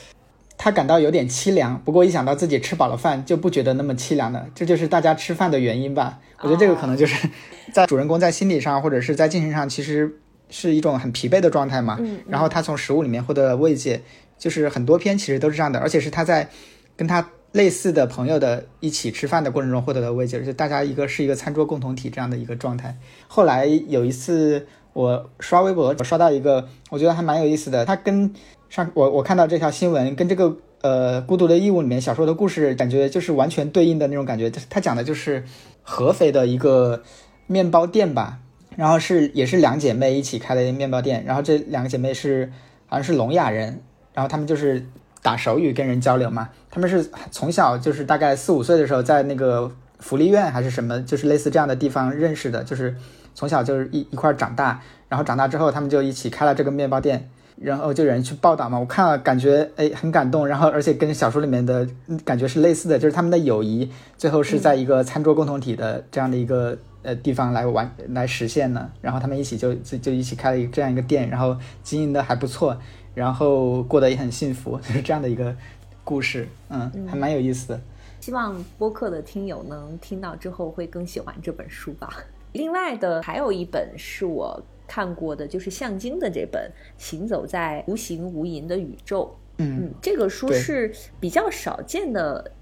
[0.65, 4.47] 他感到有点凄凉，不过一想到自己吃饱了饭，就不觉得那么凄凉了。
[4.55, 6.19] 这就是大家吃饭的原因吧？
[6.41, 7.29] 我觉得这个可能就是
[7.71, 12.01] 在主人公在心理上或者是在精神上，其实是一种很疲惫的状态嘛。
[12.27, 14.01] 然后他从食物里面获得了慰藉，
[14.39, 16.49] 就是很多篇其实都是这样的，而且是他在
[16.97, 22.97] 跟他类似的朋友的一起吃饭的过程中获得的慰藉，就大家一个是一个餐桌共同体这样的一个状态。
[23.29, 28.33] 后来有一次我刷微博，我刷到一个我觉得还蛮有意思的，他跟。
[28.75, 34.51] 上我我看到这条新闻跟这个呃《孤独的义务》里面小说的故事，感觉就是完全对应的那种感觉。
[34.69, 35.45] 他讲的就是
[35.85, 37.01] 合肥的一个
[37.47, 38.41] 面包店吧，
[38.75, 42.51] 然后是也是两姐妹一起开的面包店，然后这两个姐妹是
[42.87, 43.81] 好像是聋哑人，
[44.13, 44.85] 然后他们就是
[45.23, 46.49] 打手语跟人交流嘛。
[46.69, 52.97] 他们是从小就是大概四五岁的时候在那个福利院还是什么，就是类似这样的地方认识的，就是
[53.37, 57.31] 从小就是一一块长大，然后长大之后他们就一起开了这个面包店。
[57.57, 61.87] 然后就有人去报道嘛，我看了感觉哎很感动，然后而且跟小说里面的
[62.25, 72.77] 感觉是类似的，就是他们的友谊最后是在一个餐桌共同体的这样的一个呃地方来完来实现的，然后他们一起就就就一起开了一这样一个店，然后经营的还不错，
[73.15, 75.55] 然后过得也很幸福， 就是这样的一个
[76.03, 77.81] 故事，嗯，还蛮有意思的。
[78.21, 82.13] 希望播客的听友能听到之后会更喜欢这本书吧。
[82.53, 84.61] 另外的还有一本是我。
[84.87, 86.71] 看过的就是向京的这本
[87.03, 89.37] 《行走在无形无垠的宇宙》。
[89.59, 92.53] 嗯，这个书是比较少见的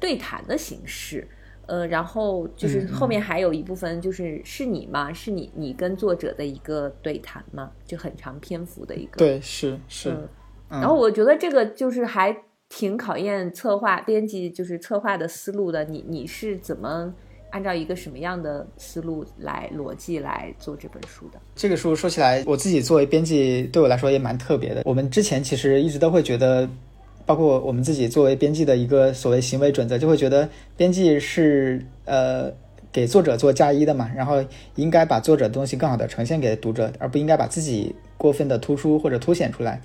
[0.00, 1.26] 对谈的形式。
[1.66, 5.12] 呃，然后就是后面还有一部分就是是你吗？
[5.12, 7.70] 是你你跟作者的一个对谈吗？
[7.84, 9.18] 就很长篇幅的一个。
[9.18, 10.12] 对，是是。
[10.68, 12.36] 然后我觉得这个就是还
[12.68, 15.84] 挺考验策划编辑，就是策划的思路的。
[15.84, 17.14] 你你是怎么？
[17.50, 21.40] 按照一个什么样的思路来逻辑来做这本书的？
[21.54, 24.82] 这个书说起来，我自己作为编辑，对我来说也蛮特别的。
[24.84, 26.68] 我们之前其实一直都会觉得，
[27.26, 32.52] 包括我们自己作为编辑的一个所谓行为准则，就会觉得编辑是呃
[32.92, 34.44] 给作者做嫁衣的嘛，然后
[34.76, 39.80] 应该把作者的东西更好的呈现给读者，而不应该把自己过分的突出或者凸显出来。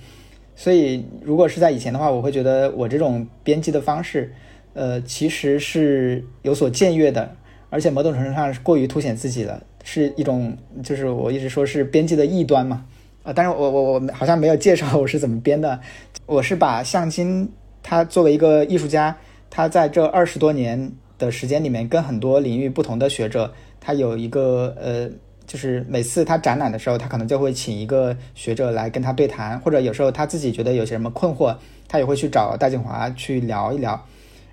[0.54, 4.32] 所以如果是在以前的话，我会觉得我这种编辑的方式，
[4.72, 7.34] 呃，其实是有所僭越的。
[7.76, 12.86] 而且某种程度上是过于凸显自己了，是一种就是我一直说是编辑的异端嘛。
[13.22, 15.78] 啊，但是我我我好像没有介绍我是怎么编的，
[16.24, 17.46] 我是把向金
[17.82, 19.14] 他作为一个艺术家，
[19.50, 25.10] 他在这二十多年的时间里面，跟很多领域不同的学者，他有一个呃。
[25.46, 31.56] 就是每次他展览的时候，他可能就会请一个学者来跟他对谈，或者有时候他自己觉得有些什么困惑，
[31.86, 34.04] 他也会去找戴锦华去聊一聊，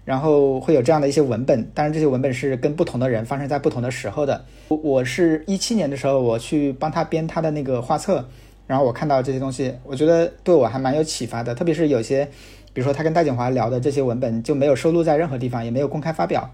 [0.06, 1.64] 然后会有这样的一些文本。
[1.74, 4.44] 当然，这些文本是跟不同的人发生在不同的时候的。
[4.70, 8.28] 我我是一七年的时候，我去帮他编他的那个画册，
[8.68, 11.54] 然后我看到这些东西，我觉得对我还蛮有启发的。
[11.56, 12.26] 特别是有些，
[12.74, 16.50] 比如说他跟戴锦华聊的这些文本就没有收录在任何地方，也没有公开发表。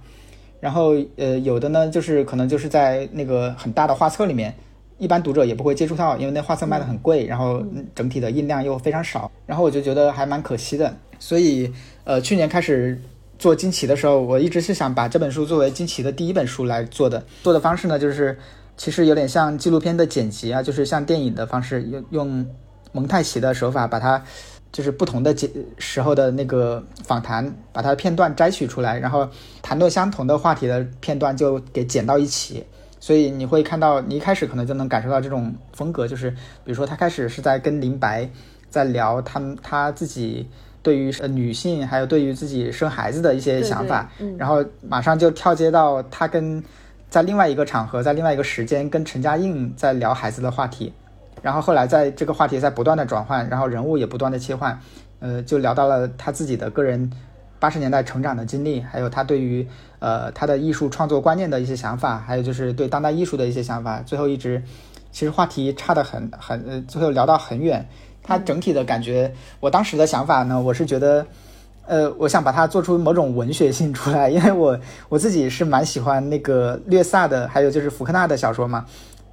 [0.60, 4.54] 然后，呃，有的呢，就是可能就是在那个很大的画册里面，
[4.98, 7.64] 一般读者也不会接触到，因为那画册卖的很贵，然后
[7.96, 10.94] 整体的印量又非常少，然后我就觉得还蛮可惜的。
[11.18, 11.72] 所以，
[12.04, 13.00] 呃，去年开始
[13.40, 17.26] 做惊奇的时候，我一直是想把这本书作为惊奇的第一本书来做的。
[17.42, 18.38] 做的方式呢，就是
[18.78, 22.46] 其实有点像纪录片的剪辑啊，就是像电影的方式，用用
[22.92, 24.22] 蒙太奇的手法把它。
[24.72, 29.28] 就是不同的节时候的那个访谈，把它的片段摘取出来，然后
[29.64, 32.64] 谈论相同的话题的片段就给剪到一起。
[33.00, 38.30] 所以你会看到，你一开始可能就能感受到这种风格，就是比如说他开始是在跟林白
[38.70, 40.48] 在聊他他自己
[40.82, 46.64] 对于呃女性还有对于自己生孩子的一些想法，然后马上就跳接到他跟
[47.10, 50.94] 在另外一个场合，在另外一个时间跟陈嘉映在聊孩子的话题。
[51.42, 54.78] 然后后来在这个话题在不断的转换，然后人物也不断的切换，
[55.20, 57.10] 呃，就聊到了他自己的个人
[57.60, 59.66] 八十年代成长的经历，还有他对于
[60.00, 64.02] 呃他的艺术创作观念的一些想法，还有就是对当代艺术的一些想法。
[64.02, 64.62] 最后一直
[65.12, 67.88] 其实话题差得很很，呃，最后聊到很远。
[68.30, 71.26] 他整体的感觉，我当时的想法呢，我是觉得，
[71.88, 78.86] 呃，我想把它做出某种文学性出来，因为我我自己是蛮喜欢那个略萨的，还有就是福克纳的小说嘛。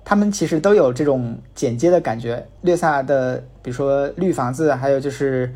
[0.02, 5.54] 他们其实都有这种剪接的感觉，略萨的，比如说绿房子，还有就是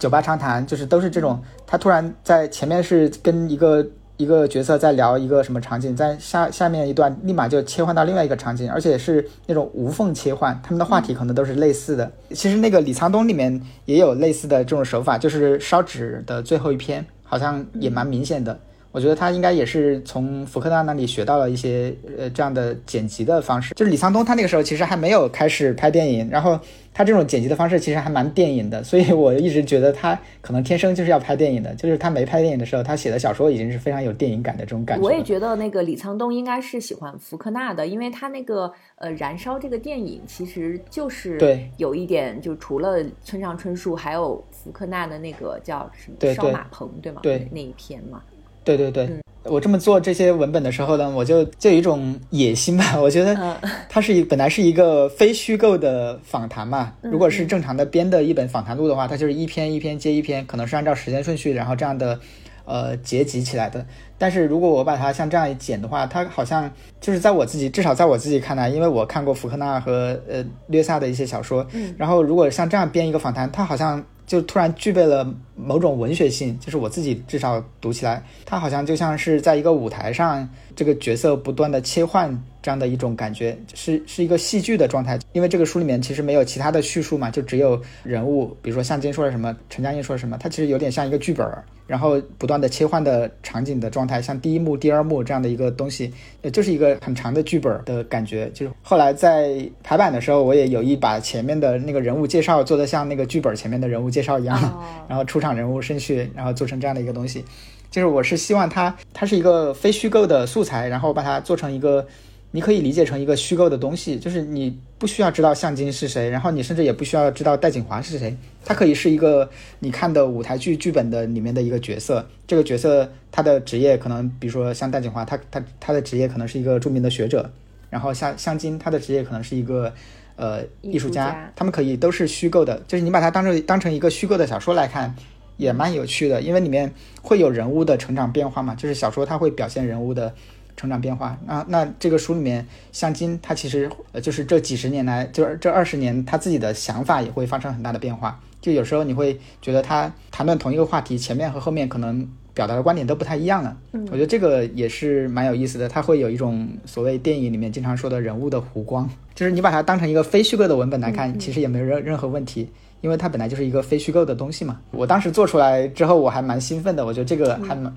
[0.00, 1.40] 酒吧长谈，就是都是这种。
[1.64, 10.58] 他突然在前面是跟一个一个角色在聊一个什么场景，在下下面一段立马就切换到另外一个场景，而且是那种无缝切换。
[10.62, 12.10] 他们的话题可能都是类似的。
[12.30, 18.58] 其实那个李沧东里面也有类似的这种手法，就是烧纸的最后一篇，好像也蛮明显的。
[18.94, 23.74] 我觉得他应该也是从福克纳那里学到了一些呃这样的剪辑的方式。
[23.74, 26.56] 就是李沧东他那个时候其实还没有开始拍电影，然后
[26.92, 31.74] 他这种剪辑的方式其实还蛮电影的，所以我一直觉得他可能天生就是要拍电影的。
[31.74, 35.04] 就是他没拍电影的时候，他写的小说已经是非常有电影感的这种感觉。
[35.04, 47.20] 我也觉得那个李沧东应该是喜欢福克纳的，因为他那个呃《燃烧》这个电影其实就是对有一点，就除了村上春树，还有福克纳的那个叫什么烧马棚对吗？
[47.24, 48.22] 对那一篇嘛。
[48.64, 49.08] 对对对，
[49.44, 52.96] 我这么做这些文本的时候呢，我就就有一种野心吧。
[52.98, 53.58] 我觉得
[53.90, 56.94] 它是一本来是一个非虚构的访谈嘛。
[57.02, 62.18] 如果是正常的编的一本访谈录的话，它就是一篇一篇接一篇，可能是按照时间顺序，然后这样的
[62.64, 63.84] 呃结集起来的。
[64.16, 71.66] 但是如果我把它像这样一剪的话，它好像就是在我自己至少在我自己看来，因为我看过福克纳和呃略萨的一些小说，
[71.98, 74.02] 然后如果像这样编一个访谈，它好像。
[74.26, 85.18] 就突然具备了某种文学性，就是我自己至少读起来，它好像就像是在一个舞台上，这个角色不断的切换这样的一种感觉，是是一个戏剧的状态。
[85.34, 91.46] 因为这个书里面其实没有其他的叙述嘛，就只有人物，比如说向金说了什么，陈嘉映说了什么，它其实有点像一个剧本。
[91.86, 96.10] 然后不断的切换的场景的状态，像第一幕、第二幕这样的一个东西，
[96.40, 98.50] 呃，就是一个很长的剧本的感觉。
[98.54, 104.58] 就是后来在排版的时候，我也有意把前面的那个人物介绍做的像那个剧本前面的人物介绍一样，
[105.06, 107.44] 然后出场人物顺序，然后做成这样的一个东西。
[107.90, 112.06] 就是我是希望它，它是一个非虚构的素材，然后把它做成一个。
[112.54, 119.50] 你可以理解成一个虚构的东西，就是你不需要知道向金是谁，然后你甚至也不需要知道戴锦华是谁，他可以是一个
[119.80, 122.24] 你看的舞台剧剧本的里面的一个角色。
[122.46, 127.50] 这个角色他的职业可能，比如说像戴锦华，他他他的职业可能是一个著名的学者，
[127.90, 129.92] 然后像向金，他的职业可能是一个
[130.36, 135.12] 呃艺术家，他们可以都是虚构的，就是你把它当成当成一个虚构的小说来看，
[135.56, 140.32] 也蛮有趣的，因为里面会有人物的成长变化嘛，就是小说它会表现人物的。
[140.76, 148.40] 成长变化，那那这个书里面，向金他其实呃就是这几十年来，就是这二十年，他自己的想法也会发生很大的变化。
[148.60, 153.76] 就有时候你会觉得他谈论同一个话题，前面和后面可能表达的观点都不太一样了。
[153.92, 155.88] 嗯，我觉得这个也是蛮有意思的。
[155.88, 162.66] 他会有一种所谓电影里面经常说的人物的弧光，就是你把它当成一个非虚构的文本来看，其实也没有任任何问题，
[163.02, 164.80] 因为它本来就是一个非虚构的东西嘛。
[164.92, 167.94] 我当时做出来之后，我还蛮兴奋的，我觉得这个还蛮。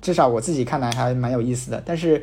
[0.00, 2.22] 至少我自己看来还蛮有意思的，但是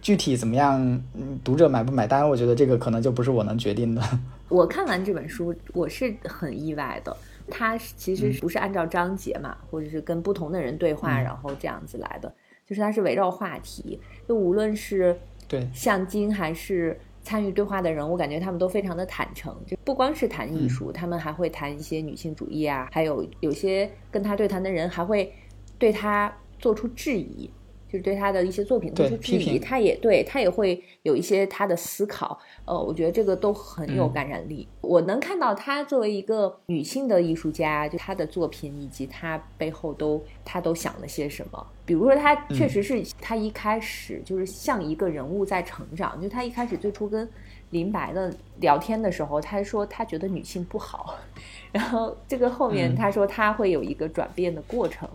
[0.00, 0.80] 具体怎么样，
[1.14, 4.02] 嗯，读者买不买单，我觉得这个可能就不是我能决定的。
[4.48, 7.16] 我看完这本书，我是很意外的。
[7.52, 12.32] 它其实不是按照章节嘛，或者是跟不同的人对话，然后这样子来的，
[12.64, 14.00] 就是它是围绕话题。
[14.28, 19.52] 就无论是对向金还是参与对话的人，我感觉他们都非常的坦诚。
[19.66, 25.32] 就不光是谈艺术，他们还会谈一些女性主义啊，还有有些跟他对谈的人还会
[25.76, 27.50] 对他做出质疑。
[27.92, 32.38] 就是对他的一些作品做出质疑，他也对他也会有一些他的思考。
[32.64, 34.68] 呃，我觉得这个都很有感染力。
[34.80, 41.66] 我能看到他作为一个女性的艺术家，就他的作品以及他背后都他都想了些什么。
[41.84, 46.22] 比如说，他确实是他一开始就是像一个人物在成长。
[46.22, 47.28] 就他一开始最初跟
[47.70, 51.16] 林白的聊天的时候，他说他觉得女性不好，
[51.72, 55.10] 然后这个后面他说他会有一个转变的过程。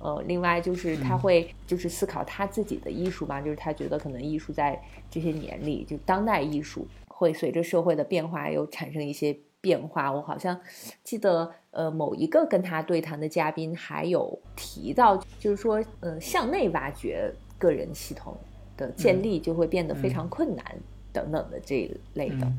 [0.00, 10.10] 呃，另外就是他会就是思考他自己的艺术嘛，就是他觉得可能艺术在这些年里，就当代艺术会随着社会的变化又产生一些变化。
[10.10, 10.58] 我好像
[11.04, 18.34] 记得，呃，某一个跟他对谈的嘉宾还有提到，就是说，呃，向内挖掘个人系统
[18.78, 20.64] 的建立就会变得非常困难
[21.12, 22.50] 等等的这一类的。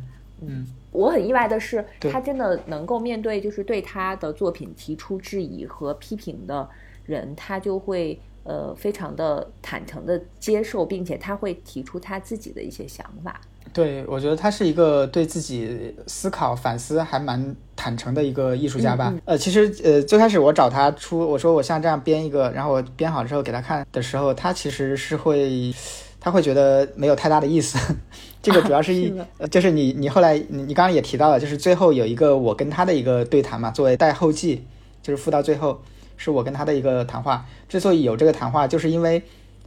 [0.41, 6.69] 嗯，我很意外的是，他真的能够面对就是对他的作品提出质疑和批评的。
[7.11, 13.39] 人他就会呃非常的坦诚的接受，并且他会提出他自己的一些想法。
[13.73, 19.13] 对，我觉得他是一个对自己思考反思还蛮坦诚的一个艺术家吧。
[19.23, 25.73] 呃，其实呃最开始我找他出，我说我像这样编一个，然后我编好之后给他看的时候，他其实是会
[26.19, 27.77] 他会觉得没有太大的意思。
[28.43, 29.13] 这个主要是一
[29.49, 34.65] 就是你你后来你你刚刚也提到了，就是最后有一个我跟他的一个对谈嘛，作为带后记，
[35.01, 35.79] 就是附到最后。
[36.21, 37.43] 是我跟他的一个谈话。
[37.67, 39.23] 之所以有这个谈话，就是因为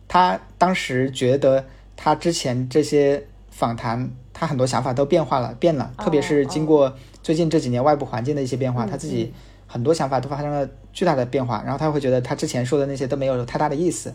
[0.07, 1.65] 他当时觉得
[1.97, 5.93] 他之前这些访谈，他很多想法都变化了，变了。
[5.99, 6.95] 特别是经过
[7.25, 9.35] 最近这几年外部环境的一些变化，他自己
[9.67, 11.61] 很多想法都发生了巨大的变化。
[11.65, 14.15] 然后他会觉得他之前说的那些都没有太大的意思。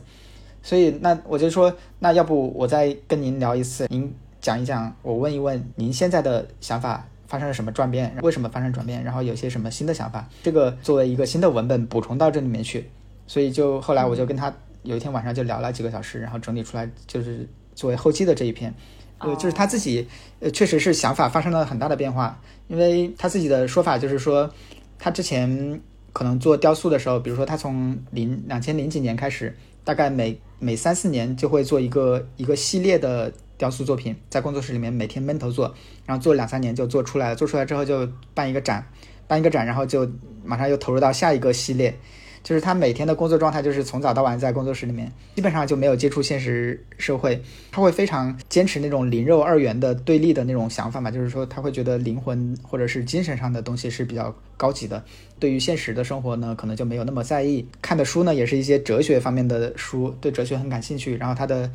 [0.64, 7.06] 所以那我就说，那要不我再跟您聊一次，您讲一讲，我问一问您现在的想法。
[7.30, 8.14] 发生了什么转变？
[8.24, 9.04] 为什么发生转变？
[9.04, 10.28] 然后有些什么新的想法？
[10.42, 12.90] 这个作为一个新的文本补充到这里面去，
[13.28, 14.52] 所以就后来我就跟他
[14.82, 18.74] 有一天晚上就聊了几个小时，然后整理出来就是作为后期的这一篇。
[19.20, 20.08] 呃，就是他自己
[20.40, 24.50] 呃确实是想法发生了很大的变化，因为他自己的说法就是说，
[24.98, 25.80] 他之前
[26.12, 33.32] 可能做雕塑的时候，比如说他从零两千零几年开始，大概每每三四年就会做一个一个系列的。
[33.60, 35.72] 雕塑作品在工作室里面每天闷头做，
[36.06, 37.36] 然后做两三年就做出来了。
[37.36, 38.84] 做出来之后就办一个展，
[39.28, 40.10] 办一个展，然后就
[40.46, 41.94] 马上又投入到下一个系列。
[42.42, 47.40] 就是他每天的工作状态就是从早到晚在工作室里面，基本上就没有接触现实社会。
[47.70, 55.04] 他会非常坚持那种灵肉二元的对立的那种想法嘛，就是说他会觉得灵魂或者是精神上的东西是比较高级的，
[55.38, 57.68] 对于现实的生活呢，可能就没有那么在意。
[57.82, 61.18] 看的书呢也是一些哲学方面的书，对哲学很感兴趣。
[61.18, 61.70] 然后他的。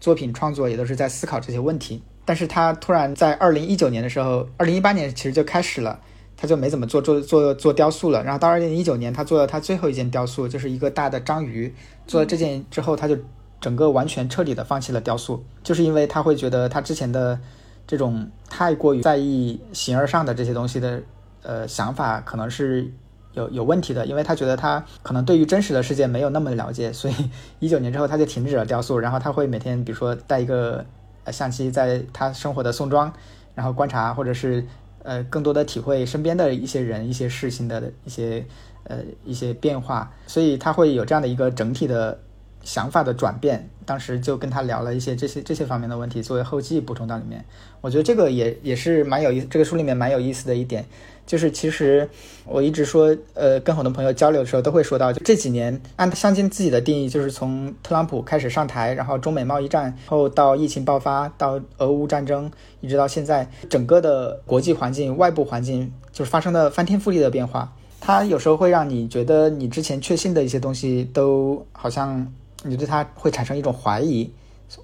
[0.00, 5.98] 作品创作也都是在思考这些问题，但是他突然在二零一九年的时候，二零一八年其实就开始了，
[6.36, 8.22] 他就没怎么做做做做雕塑了。
[8.22, 11.74] 然后到二零一九年，他做了他最后一件雕塑，就是一个大的章鱼。
[12.06, 13.16] 做了这件之后，他就
[13.60, 17.38] 整个完全彻底的放弃了雕塑，就是因为他会觉得他之前的
[17.86, 21.02] 这种太过于在意形而上的这些东西的
[21.42, 22.92] 呃想法，可能是。
[23.36, 27.14] 有有问题的，因为他觉得他可能对于真实的世界没有那么了解，所以
[27.60, 28.98] 一九年之后他就停止了雕塑。
[28.98, 30.84] 然后他会每天，比如说带一个
[31.24, 33.12] 呃相机，在他生活的宋庄，
[33.54, 34.64] 然后观察，或者是
[35.02, 38.44] 呃更多的体会身边的一些人、一些事情的一些
[38.84, 40.10] 呃一些变化。
[40.26, 42.18] 所以他会有这样的一个整体的
[42.62, 43.68] 想法的转变。
[43.84, 47.44] 当时就跟他聊了一些这些这些方面的问题，作为后记补充到里面。
[47.82, 50.84] 我觉得这个也也是蛮有意思，这个书里面蛮有意思的一点。
[51.26, 52.08] 就是其实
[52.44, 62.48] 我一直说，呃，跟很多朋友交流的时候都会说到，就这几年按香金自己的定义，就是从特朗普开始上台，然后中美贸易战后到疫情爆发，到俄乌战争，
[62.80, 67.72] 一直到现在，整个的国际环境、外部环境就是发生了翻天覆地的变化。
[68.00, 72.24] 它有时候会让你觉得你之前确信的一些东西都好像
[72.62, 74.30] 你对它会产生一种怀疑，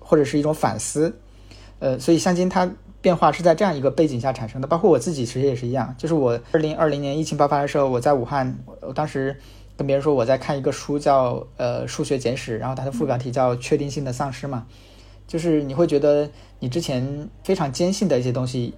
[0.00, 1.14] 或者是一种反思。
[1.78, 2.68] 呃，所以香金它。
[3.02, 5.94] 变化是在这样一个背景下产生的，包括我自己其实也是一样。
[5.98, 9.36] 就是我二零二零年疫情爆发的时候，我在武汉，我当时
[9.76, 14.66] 跟别人说我在看一个书叫呃数学简史，然后它的副标题叫确定性的丧失嘛，
[15.26, 16.30] 就是你会觉得
[16.60, 18.72] 你之前非常坚信的一些东西，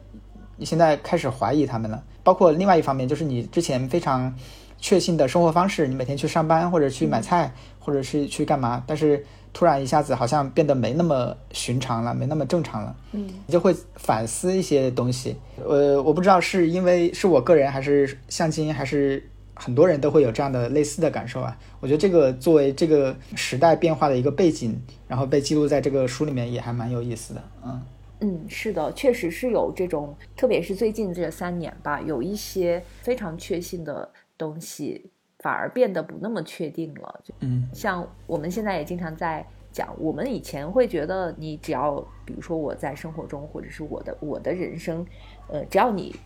[0.56, 2.02] 你现在开始怀疑他们了。
[2.22, 4.34] 包括另外一方面，就是你之前非常
[4.78, 15.36] 确信的生活方式，你每天去上班或者去买菜或者是去干嘛，但是突然一下子好像变得没那么寻常了，没那么正常了，嗯，你就会反思一些东西。
[15.66, 19.26] 呃，我不知道是因为是我个人还是向金还是。
[19.56, 24.76] 很多人都会有这样的类似的感受啊，我觉得这个作为这个时代变化的一个背景，
[25.06, 27.82] 然后被记录在这个书里面也还蛮有意思的，嗯
[28.18, 35.12] 嗯，是的，确实是有这种，特别是最近这三年吧，有一些非常确信的东西
[35.44, 45.04] 反而变得不那么确定了，嗯，像我们现在也经常在讲，我们以前会觉得你只要，比如说我在生活中或者是我的我的人生，
[45.48, 46.16] 呃，只要你。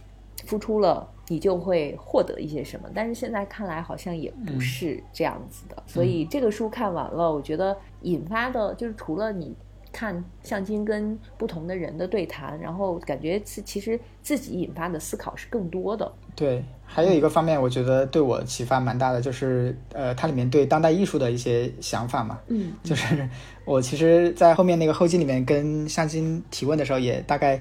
[0.46, 2.88] 付出了，你就会获得一些什么。
[2.94, 5.82] 但是现在看来，好像也不是这样子的。
[5.84, 9.52] 所以这个书看完了，我觉得引发的就是除了你
[9.92, 16.10] 看向金跟不同的人的对谈，然后感觉是其实自己引发的思考是更多的。
[16.36, 22.38] 对，还有一个方面，我觉得对我启发蛮大的，就是呃，它里面对当代艺术的一些想法嘛。
[22.48, 23.28] 嗯，就是
[23.64, 27.60] 我其实，在后面那个后记里面跟向金提问的时候，也大概。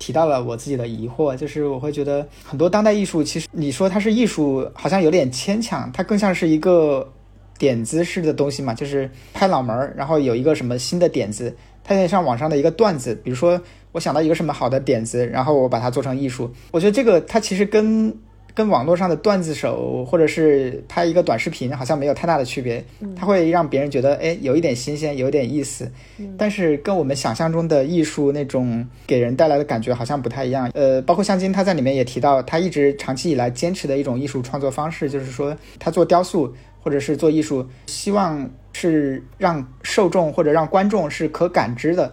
[0.00, 7.12] 提到了我自己的疑惑，就是我会觉得很多当代艺术，其实你说它是艺术，好像有点牵强，它更像是一个
[7.58, 11.52] 点子式的东西嘛，就是拍脑门儿，然后有一个什么新的点子，
[11.82, 13.60] 它有点像网上的一个段子，比如说
[13.90, 18.16] 我想到一个什么好的点子，然后我把它做成艺术，我觉得这个它其实跟。
[18.58, 22.84] 跟网络上的段子手，或者是拍一个短视频，好像没有太大的区别。
[23.14, 25.88] 它会让别人觉得，哎，有一点新鲜，有点意思。
[26.36, 30.68] 但是跟我们想象中的艺术那种给人带来的感觉好像不太一样。
[30.74, 36.52] 呃，包括向金他在里面也提到，他一直长期以来坚持的一种艺术创作方式，就是说他做雕塑
[36.82, 42.12] 或者是做艺术，希望是让受众或者让观众是可感知的。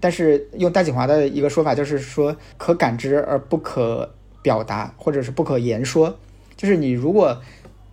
[0.00, 4.12] 但是用戴锦华的一个说法，就是说可感知而不可。
[4.44, 6.18] 表达或者是不可言说，
[6.54, 7.40] 就是你如果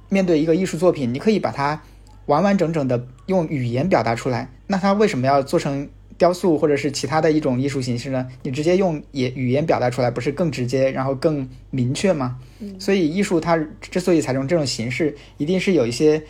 [0.09, 1.81] 面对一个艺术作品，你可以把它
[2.25, 5.87] 完完整整的用语言表达出来，那它为什么要做成
[6.17, 8.27] 雕塑或者是其他的一种艺术形式呢？
[8.43, 12.37] 你直接用也语言表达出来，不是更直接，然后更明确吗？
[12.77, 16.21] 所以艺术它之所以采用这种形式，一定是有一些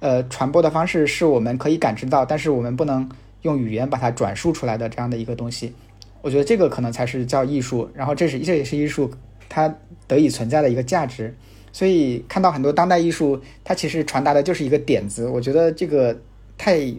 [0.00, 3.06] 呃传播的方式是我们可以感知到，但是我们不能
[3.42, 5.74] 用语言把它转述出来的这样的一个东西。
[6.22, 9.10] 我觉得这个可能才是叫艺术，然后这是这也是艺术。
[9.48, 9.74] 它
[10.06, 11.34] 得以存在的一个价值，
[11.72, 15.26] 所以看到很多当代艺术，它其实传达的就是一个点子。
[15.28, 16.16] 我觉得这个
[16.56, 16.92] 太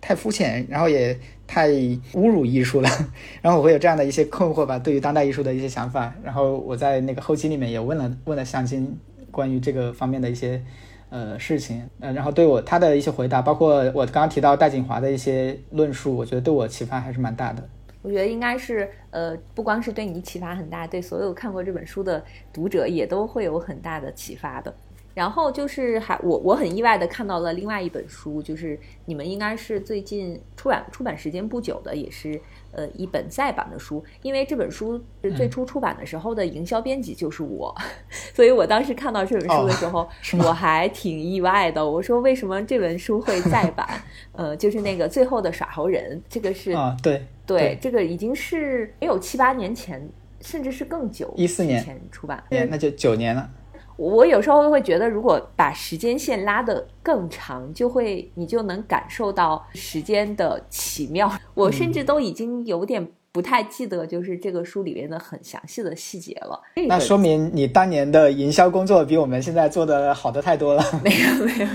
[0.00, 2.88] 太肤浅，然后也太侮辱艺术了。
[3.42, 6.14] 然后我会有这样的一些困惑吧，对于当代艺术的一些想法。
[6.22, 8.96] 然后我在那个后期里面也问了问了向金
[9.30, 10.62] 关于这个方面的一些
[11.10, 17.68] 呃事情，呃，然后对我他的一些回答，包括我刚刚提到戴锦华的一些论述，我觉得对我启发还是蛮大的。
[18.06, 24.72] 我觉得应该是，呃，不光是对你启发很大，对所有看过这本书的读者也都会有很大的启发的。
[25.16, 32.38] 然后就是还我我很意外的看到了另外一本书，就是你们应该是最近出版出版时间不久的，也是
[32.72, 34.04] 呃一本再版的书。
[34.20, 37.74] 因为这本书是最初出版的时候的营销编辑就是我，
[38.34, 40.06] 所以我当时看到这本书的时候，
[40.44, 41.90] 我还挺意外的。
[41.90, 43.88] 我说为什么这本书会再版？
[44.36, 47.24] 呃，就是那个最后的耍猴人，这个是啊对。
[47.46, 50.06] 对，这个已经是也有七八年前，
[50.40, 53.48] 甚至是更久，一四年前出版，那就九年了。
[53.96, 61.32] 我有时候会觉得，如果把时间线拉得更长，就会你就能感受到时间的奇妙。
[61.54, 66.60] 我甚至都已经有点不太记得，就是这个书里面的很详细的细节了。
[66.88, 70.84] 那说明你当年的营销工作比我们现在做的好的太多了。
[71.02, 71.68] 没有没有，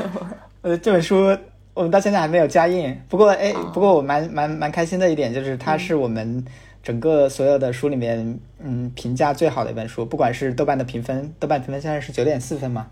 [0.61, 1.35] 呃，这本书。
[1.73, 6.43] 我们到现在还没有加印，不过哎，不过我蛮蛮蛮开心的一点就是，它是我们
[6.83, 10.05] 整个所有的书里面，嗯，评价最好的一本书。
[10.05, 12.87] 不管是豆瓣的评分，豆瓣评分现在是九点四分嘛，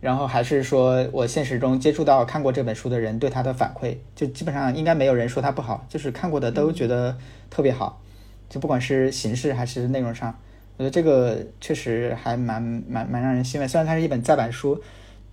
[0.00, 7.16] 然后还是说我现实中接触到看过这本书的人对他的反馈，就基本上应该没有人说他不好，就是看过的都觉得
[7.48, 8.00] 特别好。
[8.48, 10.38] 就不管是形式还是内容上，
[10.76, 13.68] 我觉得这个确实还蛮蛮蛮让人欣慰。
[13.68, 14.82] 虽然它是一本再版书。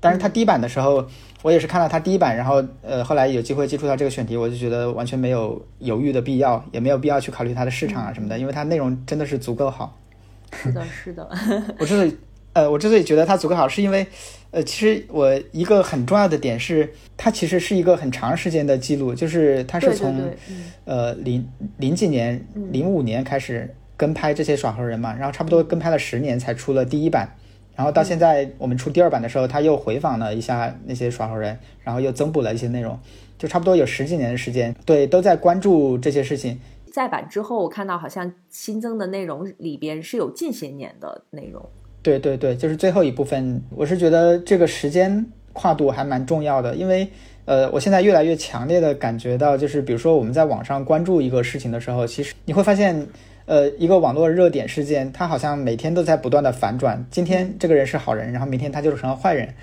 [0.06, 1.04] 但是他第一版的时候，
[1.42, 10.00] 我也是看到他第一版，然后呃，后来有机会接触到这个选题，我就觉得完全没有犹豫的必要，也没有必要去考虑它的市场啊什么的，因为它内容真的是足够好。
[10.54, 11.28] 是的，是的。
[11.80, 12.16] 我之所以
[12.54, 14.06] 呃，我之所以觉得它足够好，是因为
[14.52, 20.32] 呃，其实我一个很重要的点是，它其实是一个很长时间的记录，就是它是从
[20.86, 21.46] 呃零
[21.78, 27.30] 零几年零五年开始跟拍这些耍猴人嘛，然后差不多跟拍了十年才出了第一版。
[27.76, 32.98] 然后到现在，我们出第二版的时候，他又回访了一下那些耍猴人，然后又增补了一些内容，
[33.38, 36.60] 就差不多有十几年的时间，对，都在关注这些事情。
[36.92, 41.62] 再版之后，我看到好像新增的内容里边是有近些年的内容。
[42.02, 47.06] 对对对，就是最后一部分，我是觉得这个时间跨度还蛮重要的，因为
[47.44, 53.06] 呃，我现在越来越强烈的感觉到，就是比如说我们在网上关注一个事情的时候，其实你会发现，
[53.46, 59.54] 呃，一个网络热点事件，它好像每天都在不断的反转，今天这个人是好人，然后明天他就成了坏人。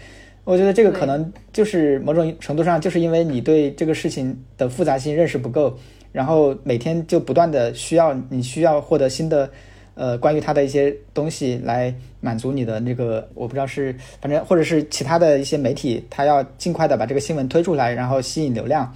[0.45, 5.76] 我觉得这个可能就是某种程度上，就是因为你对这个事情的复杂性认识不够，
[6.12, 9.51] 然后每天就不断的需要你需要获得新的。
[9.95, 18.91] 呃，关于他的一些东西来满足你的那个，我不知道是反正或者是其他的一些媒体，他要尽快的把这个新闻推出来，然后吸引流量，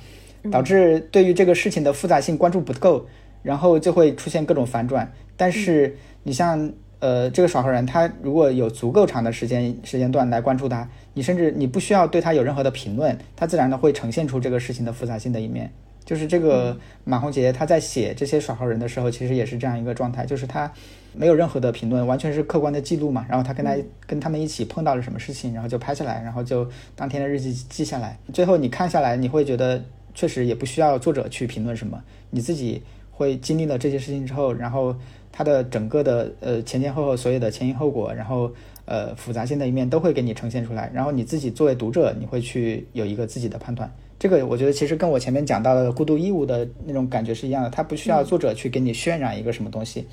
[0.51, 3.07] 导致对于这个事情的复杂性关注不够，
[3.47, 5.11] 然后就会出现各种反转。
[5.36, 15.70] 但是你像呃这个耍猴人，他如果有足够长的时间时间段来关注他，你甚至你不需要对他有任何的评论，他自然的会呈现出这个事情的复杂性的一面。
[16.05, 20.70] 就是这个马红杰他在写这些耍猴人的时候，其实也是这样一个状态，就是他
[21.12, 23.26] 没有任何的评论，完全是客观的记录嘛。
[23.28, 23.76] 然后他跟他
[24.07, 28.16] 跟他们一起碰到了什么事情，然后就拍下来，然后就当天的日记记下来。
[28.32, 29.82] 最后你看下来，你会觉得
[30.14, 32.80] 确实也不需要作者去评论什么，你自己
[33.17, 34.95] 会经历了这些事情之后，然后
[35.33, 38.53] 他的整个的呃前前后后所有的前因后果，然后
[38.85, 43.91] 呃复杂性的一面都会给你呈现出来，然后你自己作为读者，你会去有一个自己的判断。
[44.19, 50.07] 这个我觉得其实跟我前面讲到的孤独义务的那种感觉是一样的，它不需要作者去给你渲染一个什么东西，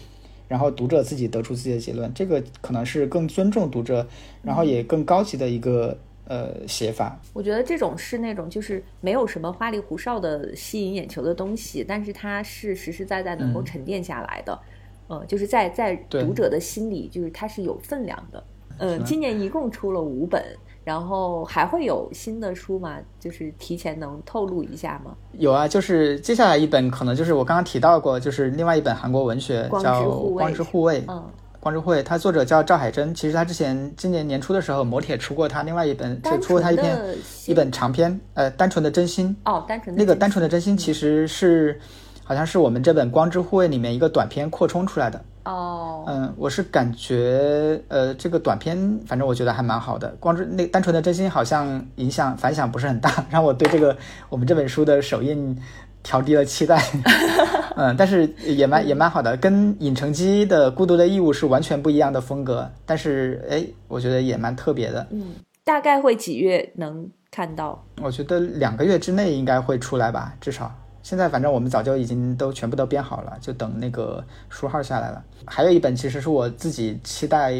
[0.48, 4.08] 然后读者自己得出自己的结论，这个可能是更尊重读者，
[4.42, 7.20] 然后也更高级的一个呃写法。
[7.34, 14.60] 我觉得这种是那种就是没有什么花里胡哨的吸引眼球的东西，但是它是实实在在能够沉淀下来的，
[15.08, 18.44] 呃，就是在在读者的心里，就是它是有分量的。
[18.80, 20.44] 呃，今年一共出了五本。
[20.86, 22.98] 然后还会有新的书吗？
[23.18, 25.16] 就是提前能透露一下吗？
[25.32, 30.04] 有啊，就是接下来一本可能就是我刚刚提到过，就是另外一本韩国文学叫
[30.34, 31.02] 《光之护卫》。
[31.08, 31.24] 嗯，
[31.64, 33.16] 光之护卫，它作者叫赵海珍。
[33.16, 37.00] 其实他之前今年年初的时候，磨铁出过他另外一本，就出过他一篇
[37.46, 39.34] 一本长篇，呃，单纯的真心。
[39.46, 41.80] 哦，单纯的那个单纯的真心其实是
[42.22, 45.24] 好像是我们这本《光之护卫》里面一个短篇扩充出来的。
[45.46, 50.08] 哦，嗯，我是感觉，呃，这个短篇，反正我觉得还蛮好的。
[50.20, 53.96] 光之那单纯的真心，好像影响反响不是很大， 让我对这个
[54.28, 55.58] 我们这本书的首印
[56.04, 56.84] 调低了期待。
[57.76, 65.08] 嗯，但是也蛮也蛮好的，跟尹成基的《孤独的义务》是完全不一样的风格，但是哎，我觉得也蛮特别的。
[65.10, 65.34] 嗯，
[65.64, 67.84] 大概会几月能看到？
[68.00, 70.72] 我觉得两个月之内应该会出来吧，至少。
[71.02, 75.24] 现在反正我们早就已经都全部都编好了，就等那个书号下来了。
[75.46, 77.56] 还有一本其实是我自己期待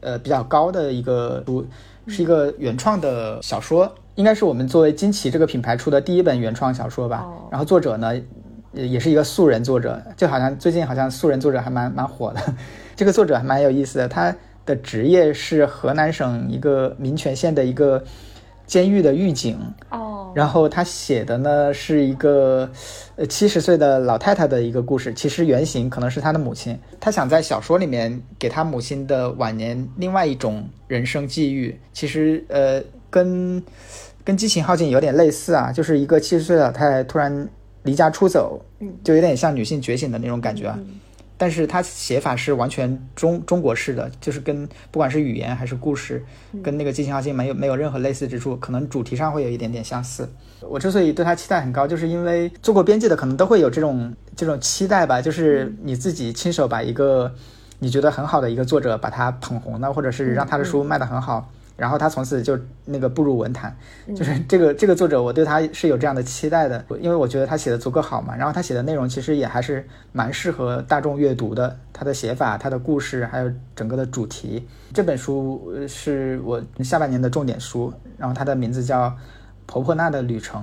[0.00, 1.66] 呃比较高的一个书，
[2.06, 7.24] 是一个原创的小说，应该是我们作为金奇这个品牌出的第一本原创小说吧。
[7.50, 8.14] 然后作者呢
[8.72, 12.40] 也是一个素人作者，就好像最近好像素人作者还蛮蛮火的。
[12.96, 14.34] 这个作者还蛮有意思的，他
[14.66, 18.02] 的职业是河南省一个民权县的一个。
[18.66, 19.56] 监狱的狱警
[19.90, 22.68] 哦，然后他写的呢是一个
[23.14, 26.76] 呃七十岁的老太太的一个故事，其实原型可能是他的母亲。
[26.98, 33.62] 他想在小说里面给他母亲的晚年另外一种人生际遇，其实呃跟
[34.26, 37.48] 跟激情耗尽有点类似啊，就是一个七十岁的老太太突然
[37.84, 40.76] 离家出走，嗯，就有点像女性觉醒的那种感觉啊。
[41.38, 46.24] 但是她写法是完全中中国式的，就是跟不管是语言还是故事，
[46.60, 50.28] 跟那个《激情耗尽》没有没有任何类似之处，可能主题上会有一点点相似。
[50.62, 57.32] 我之所以对他期待很高，就是因为做过编辑的可能都会有这种这种期待吧，就是你自己亲手把一个
[57.78, 61.48] 你觉得很好的一个作者把他捧红了，或者是让他的书卖得很好。
[61.76, 63.76] 然后他从此就那个步入文坛，
[64.14, 68.34] 就是这个这个作者，我对他是有这样的期待的，因为我觉得他写的足够好嘛。
[68.34, 74.66] 然后他写的内容其实也还是蛮适合大众阅读的，他的写法、他的故事还有整个的主题。
[74.94, 79.10] 这本书是我下半年的重点书，然后它的名字叫
[79.66, 80.62] 《婆婆娜的旅程》，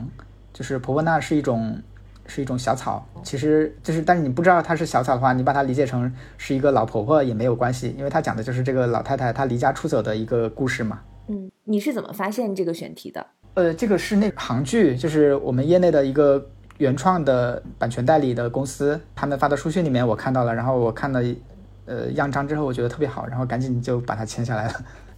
[0.51, 1.80] 就是婆婆娜是一种
[2.26, 11.01] 是一种小草，其实就是但是你不知道它是小草的话，你把它理解成是一个老婆婆也没有关系，因为它讲的就是这个老太太她离家出走的一个故事嘛。
[11.28, 13.26] 嗯，你是怎么发现这个选题的？
[13.53, 16.49] 呃，这个是那行剧，就是我们业内的一个
[16.80, 21.21] 原创的版权代理的公司，他们发的书讯里面我看到了，然后我看了
[21.86, 24.74] 呃样章之后，我觉得特别好，然后赶紧就把它签下来了。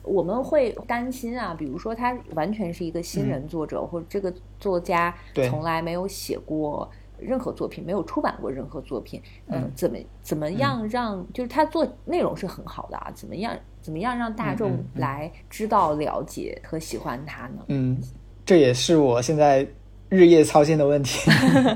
[0.05, 5.13] 我们会担心啊，比如说他完全是一个新人作者，或者这个作家
[5.49, 6.89] 从来没有写过。
[7.17, 13.09] 任何作品没有出版过任何作品，嗯，怎么怎么样让就是他做内容是很好的啊？
[13.15, 17.63] 怎么样怎么样让大众来知道、了解和喜欢他呢？
[17.69, 17.97] 嗯，
[18.45, 19.65] 这也是我现在
[20.09, 21.31] 日夜操心的问题。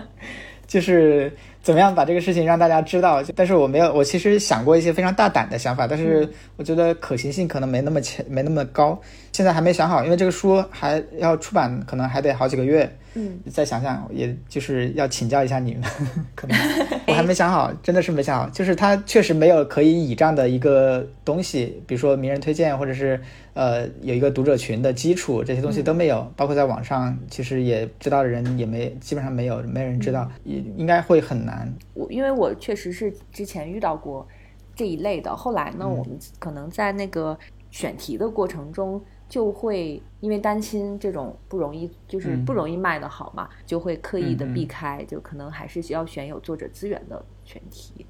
[0.67, 1.31] 就是
[1.69, 3.21] 怎么样把这个事情让大家知道。
[3.35, 8.99] 但是我没有，我其实想过一些非常大胆的想法，但是我觉得可行性可能没那么强，没那么高。
[9.31, 12.89] 现在还没想好，因为这个书还要出版，可能还得好几个月。
[13.15, 15.83] 嗯，再想想，也就是要请教一下你们，
[16.35, 16.55] 可能
[17.07, 18.47] 我还没想好，真的是没想好。
[18.49, 23.19] 就是它确实没有可以倚仗的一个东西，比如说名人推荐，或者是
[23.55, 26.31] 呃有一个读者群的基础，这些东西都没有。
[26.35, 31.67] 包括在网上，其实也知道的人也没，基本上没有，没人知道，也应该会很难。
[31.95, 34.27] 我因为我确实是之前遇到过
[34.75, 37.35] 这一类的，后来呢，我们可能在那个
[37.71, 39.01] 选题的过程中。
[39.29, 48.05] 就会因为担心这种不容易，就是不容易卖的好嘛，就会刻意的避开，就可能还是需要选有作者资源的选题。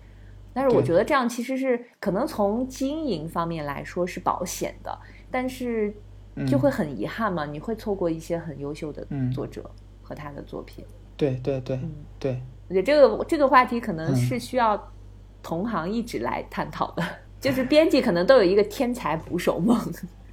[0.53, 4.97] 但是我觉得这样其实是可能从经营方面来说是保险的，
[5.30, 5.93] 但是
[6.47, 9.70] 就会很遗憾嘛，你会错过一些很优秀的作者
[10.01, 10.84] 和他的作品。
[11.17, 11.80] 对对对，
[12.17, 12.41] 对。
[12.70, 14.91] 我觉得这个这个话题可能是需要
[15.43, 17.03] 同行一直来探讨的，
[17.39, 19.78] 就是编辑可能都有一个天才捕手梦。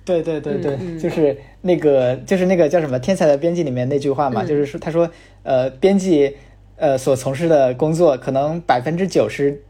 [0.06, 5.10] 对对对对，就是那个就是那个叫什么《天才的编辑》里面那句话嘛，就是说他说
[5.42, 6.36] 呃，编辑
[6.76, 9.60] 呃所从事的工作，可能百分之九十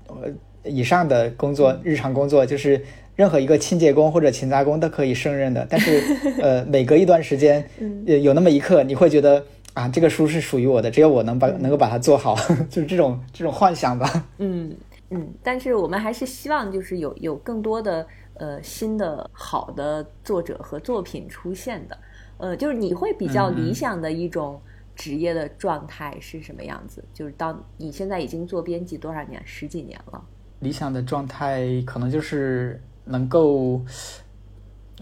[0.63, 2.83] 以上的工作日常工作，就是
[3.15, 5.67] 任何一个清洁工或者勤杂工都可以胜任的。
[5.71, 6.03] 但是
[6.39, 7.65] 呃，每隔一段时间，
[8.23, 12.37] 有那么一刻，你会觉得啊，这个书是属于我的，只有我能把能够把它做好，
[12.69, 14.27] 就是这种这种幻想吧。
[14.37, 14.77] 嗯
[15.09, 18.07] 嗯，但是我们还是希望就是有有更多的。
[18.39, 21.99] 呃，新的好的作者和作品出现的，
[22.37, 24.61] 呃，就是你会比较理想的一种
[24.95, 27.03] 职业的状态是什么样子？
[27.15, 29.43] 就是当你现在已经做编辑多少年？
[29.47, 30.23] 十几年了。
[30.61, 33.81] 理想的状态可能就是能够，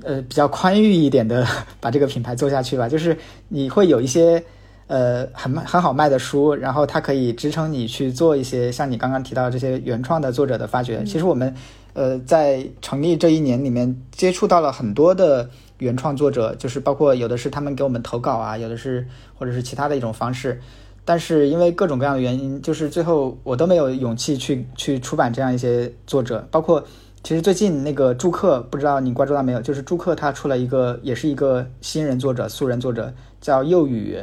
[0.02, 1.46] 呃，比较宽裕一点的
[1.80, 2.88] 把这个品牌做下去吧。
[2.88, 3.16] 就是
[3.48, 4.40] 你会有一些
[4.86, 11.02] 呃很很好卖的书，然后它可以支撑你去做一些像你刚刚提到这些原创的作者的发掘。
[11.04, 11.52] 其实我们。
[11.94, 19.06] 呃，在成立这一年里面，接触到了很多的原创作者，就是包括有的是他们给我们投稿啊，有的是
[19.38, 20.60] 或者是其他的一种方式，
[21.04, 26.46] 但是因为各种各样的原因，就是最后我都没有勇气去去出版这样一些作者。
[26.50, 26.84] 包括
[27.22, 29.60] 其实最近那个朱克，不知道你关注到没有？
[29.62, 34.18] 就是朱克他出了一个，也是一个新人作者、素人作者，叫幼语，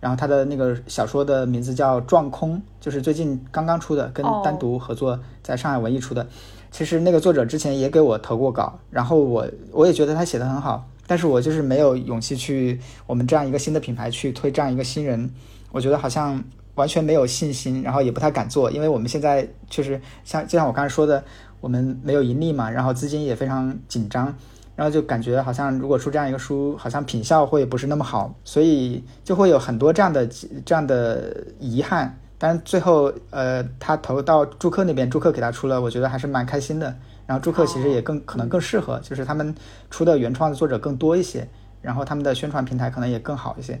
[0.00, 6.26] 然后他的那个小说的名字叫《撞空》，就是最近刚刚出的，跟单独合作在上海文艺出的。
[6.70, 15.30] 其实那个作者之前也给我投过稿，然后我我也觉得他写的很好，但是我就是没有勇气去我们这样一个新的品牌去推这样一个新人，
[15.72, 16.42] 我觉得好像
[16.76, 21.22] 完全没有信心，然后也不太敢做，因为我们现在确实像就像我刚才说的，
[21.60, 24.32] 我们没有盈利嘛，然后资金也非常紧张，
[24.76, 30.24] 然后就感觉好像如果出这样一个书，好像品效会不是那么好，所以就会有很多这样的
[30.64, 32.19] 这样的遗憾。
[32.42, 36.96] 但最后，呃，他投到朱克那边，朱克给他出了，我觉得还是蛮开心的。
[37.26, 39.54] 然后朱克其实也更可能更适合，就是他们
[39.90, 41.46] 出的原创的作者更多一些，
[41.82, 43.78] 然后他们的宣传平台可能也更好一些。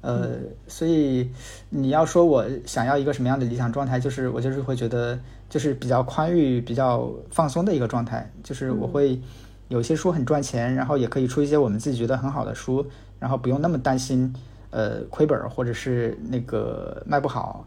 [0.00, 0.28] 呃，
[0.68, 1.28] 所以
[1.70, 5.18] 你要说我想要一个什么样的理想状态，就是我就是会觉得
[5.50, 9.20] 就是比较宽裕、比较放松的一个状态，就是我会
[9.66, 12.86] 有些书很赚钱，然后也可以出一些我们自己觉得很好的书，
[13.18, 14.32] 然后不用那么担心
[14.70, 17.66] 呃亏本或者是那个卖不好。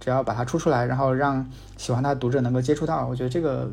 [0.00, 3.70] 只要把它出出来，然后让喜欢它的读者能够接触到，我觉得这个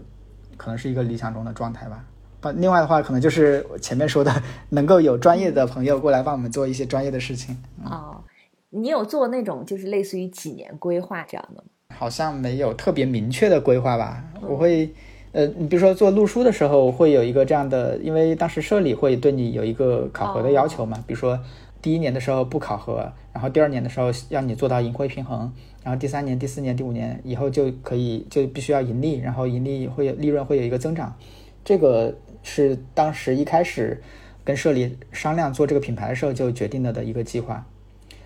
[0.57, 2.03] 可能是一个理想中的状态吧。
[2.41, 4.31] 不，另外的话，可能就是前面说的，
[4.69, 7.57] 能够有专业的朋友过来帮我们做一些专业的事情。
[7.85, 8.21] 哦，
[8.69, 11.69] 你有做那种就是类似于几年规划这样的吗？
[11.95, 14.23] 好像没有特别明确的规划吧。
[14.41, 14.93] 我会，
[15.31, 21.39] 呃，你比如说做录书的时候，会有一个这样的，因为当时社里会对你有一个考核的要求嘛，比如说
[21.81, 25.51] 第一年的时候不考核，然后第二年的时候让你做到盈亏平衡。
[25.85, 31.15] 然后第三年、第四年、第五年以后就可以就必须要盈利，然后盈利会有利润会有一个增长，
[31.63, 32.11] 这个
[32.41, 34.01] 是当时一开始
[34.43, 37.63] 跟社里商量做这个品牌的时候就决定了的一个计划，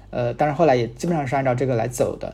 [0.10, 2.34] 呃，当然后来也基本上是按照这个来走的，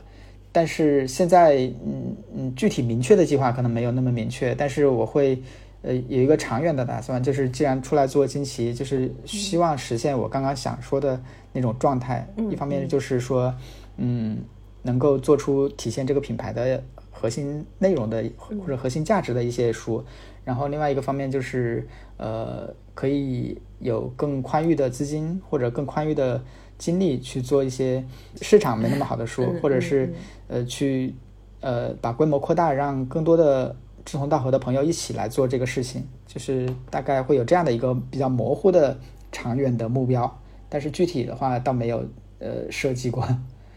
[0.51, 5.41] 但是现在嗯嗯具体明确的计划可能没有那么明确，但是我会
[5.81, 11.19] 呃有一个长远的打算，就是既然出来做惊奇，就是希望实现我刚刚想说的
[11.51, 13.51] 那种状态，一方面就是说
[13.97, 14.37] 嗯。
[14.85, 16.81] 能够做出体现这个品牌的
[17.11, 20.03] 核心内容的或者核心价值的一些书，
[20.43, 26.39] 然后另外一个方面就是，呃，可以有更宽裕的资金或者更宽裕的
[26.77, 28.05] 精力去做一些
[28.41, 30.13] 市场没那么好的书，或者是
[30.47, 31.15] 呃去
[31.61, 33.75] 呃把规模扩大，让更多的
[34.05, 38.95] 志同道合的朋友一起来做这个事情，就是大概会有这样的一个比较模糊的
[39.31, 42.05] 长远的目标，但是具体的话倒没有
[42.37, 43.25] 呃设计过。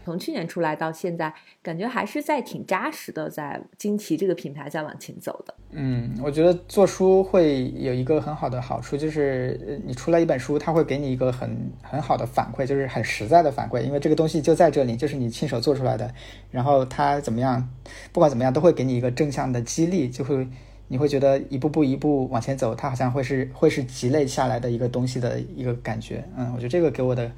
[0.09, 1.31] 从去年出来到现在，
[1.61, 5.53] 感觉还是在挺扎实的，在惊奇这个品牌在往前走的。
[5.69, 16.11] 嗯，我觉得做书会有一个很好的好处，就是你出来一本书，它会给你一个很很好的反馈，就是很实在的反馈，因为这个东西就在这里，就是你亲手做出来的，
[16.49, 17.69] 然后它怎么样，
[18.11, 20.47] 不管怎么样，都会给你一个正向的激励，就会。
[20.91, 26.27] 你会觉得一步步一步往前走，它好像会是会是积累下来的一个东西的一个感觉。
[26.35, 27.31] 嗯，我觉得这个给我的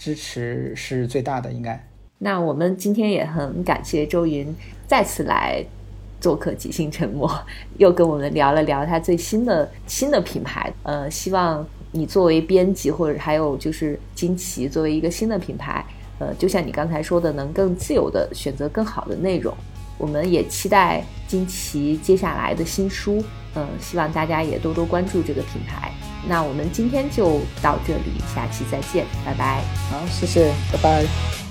[0.00, 1.78] 支持是最大的，应该。
[2.16, 4.54] 那我们今天也很感谢周云
[4.86, 5.62] 再次来
[6.18, 7.28] 做客《即兴沉默》，
[7.76, 10.72] 又跟我们聊了聊他最新的新的品牌。
[10.84, 15.84] 呃，希望你作为编辑，或者还有就是金奇作为一个新的品牌，
[16.18, 19.54] 呃，就像你刚才说的，能更自由的选择更好的内容。
[19.98, 23.22] 我们也期待金奇接下来的新书，
[23.54, 25.92] 嗯，希望大家也多多关注这个品牌。
[26.28, 29.62] 那我们今天就到这里，下期再见，拜拜。
[29.90, 31.49] 好，谢谢，拜拜。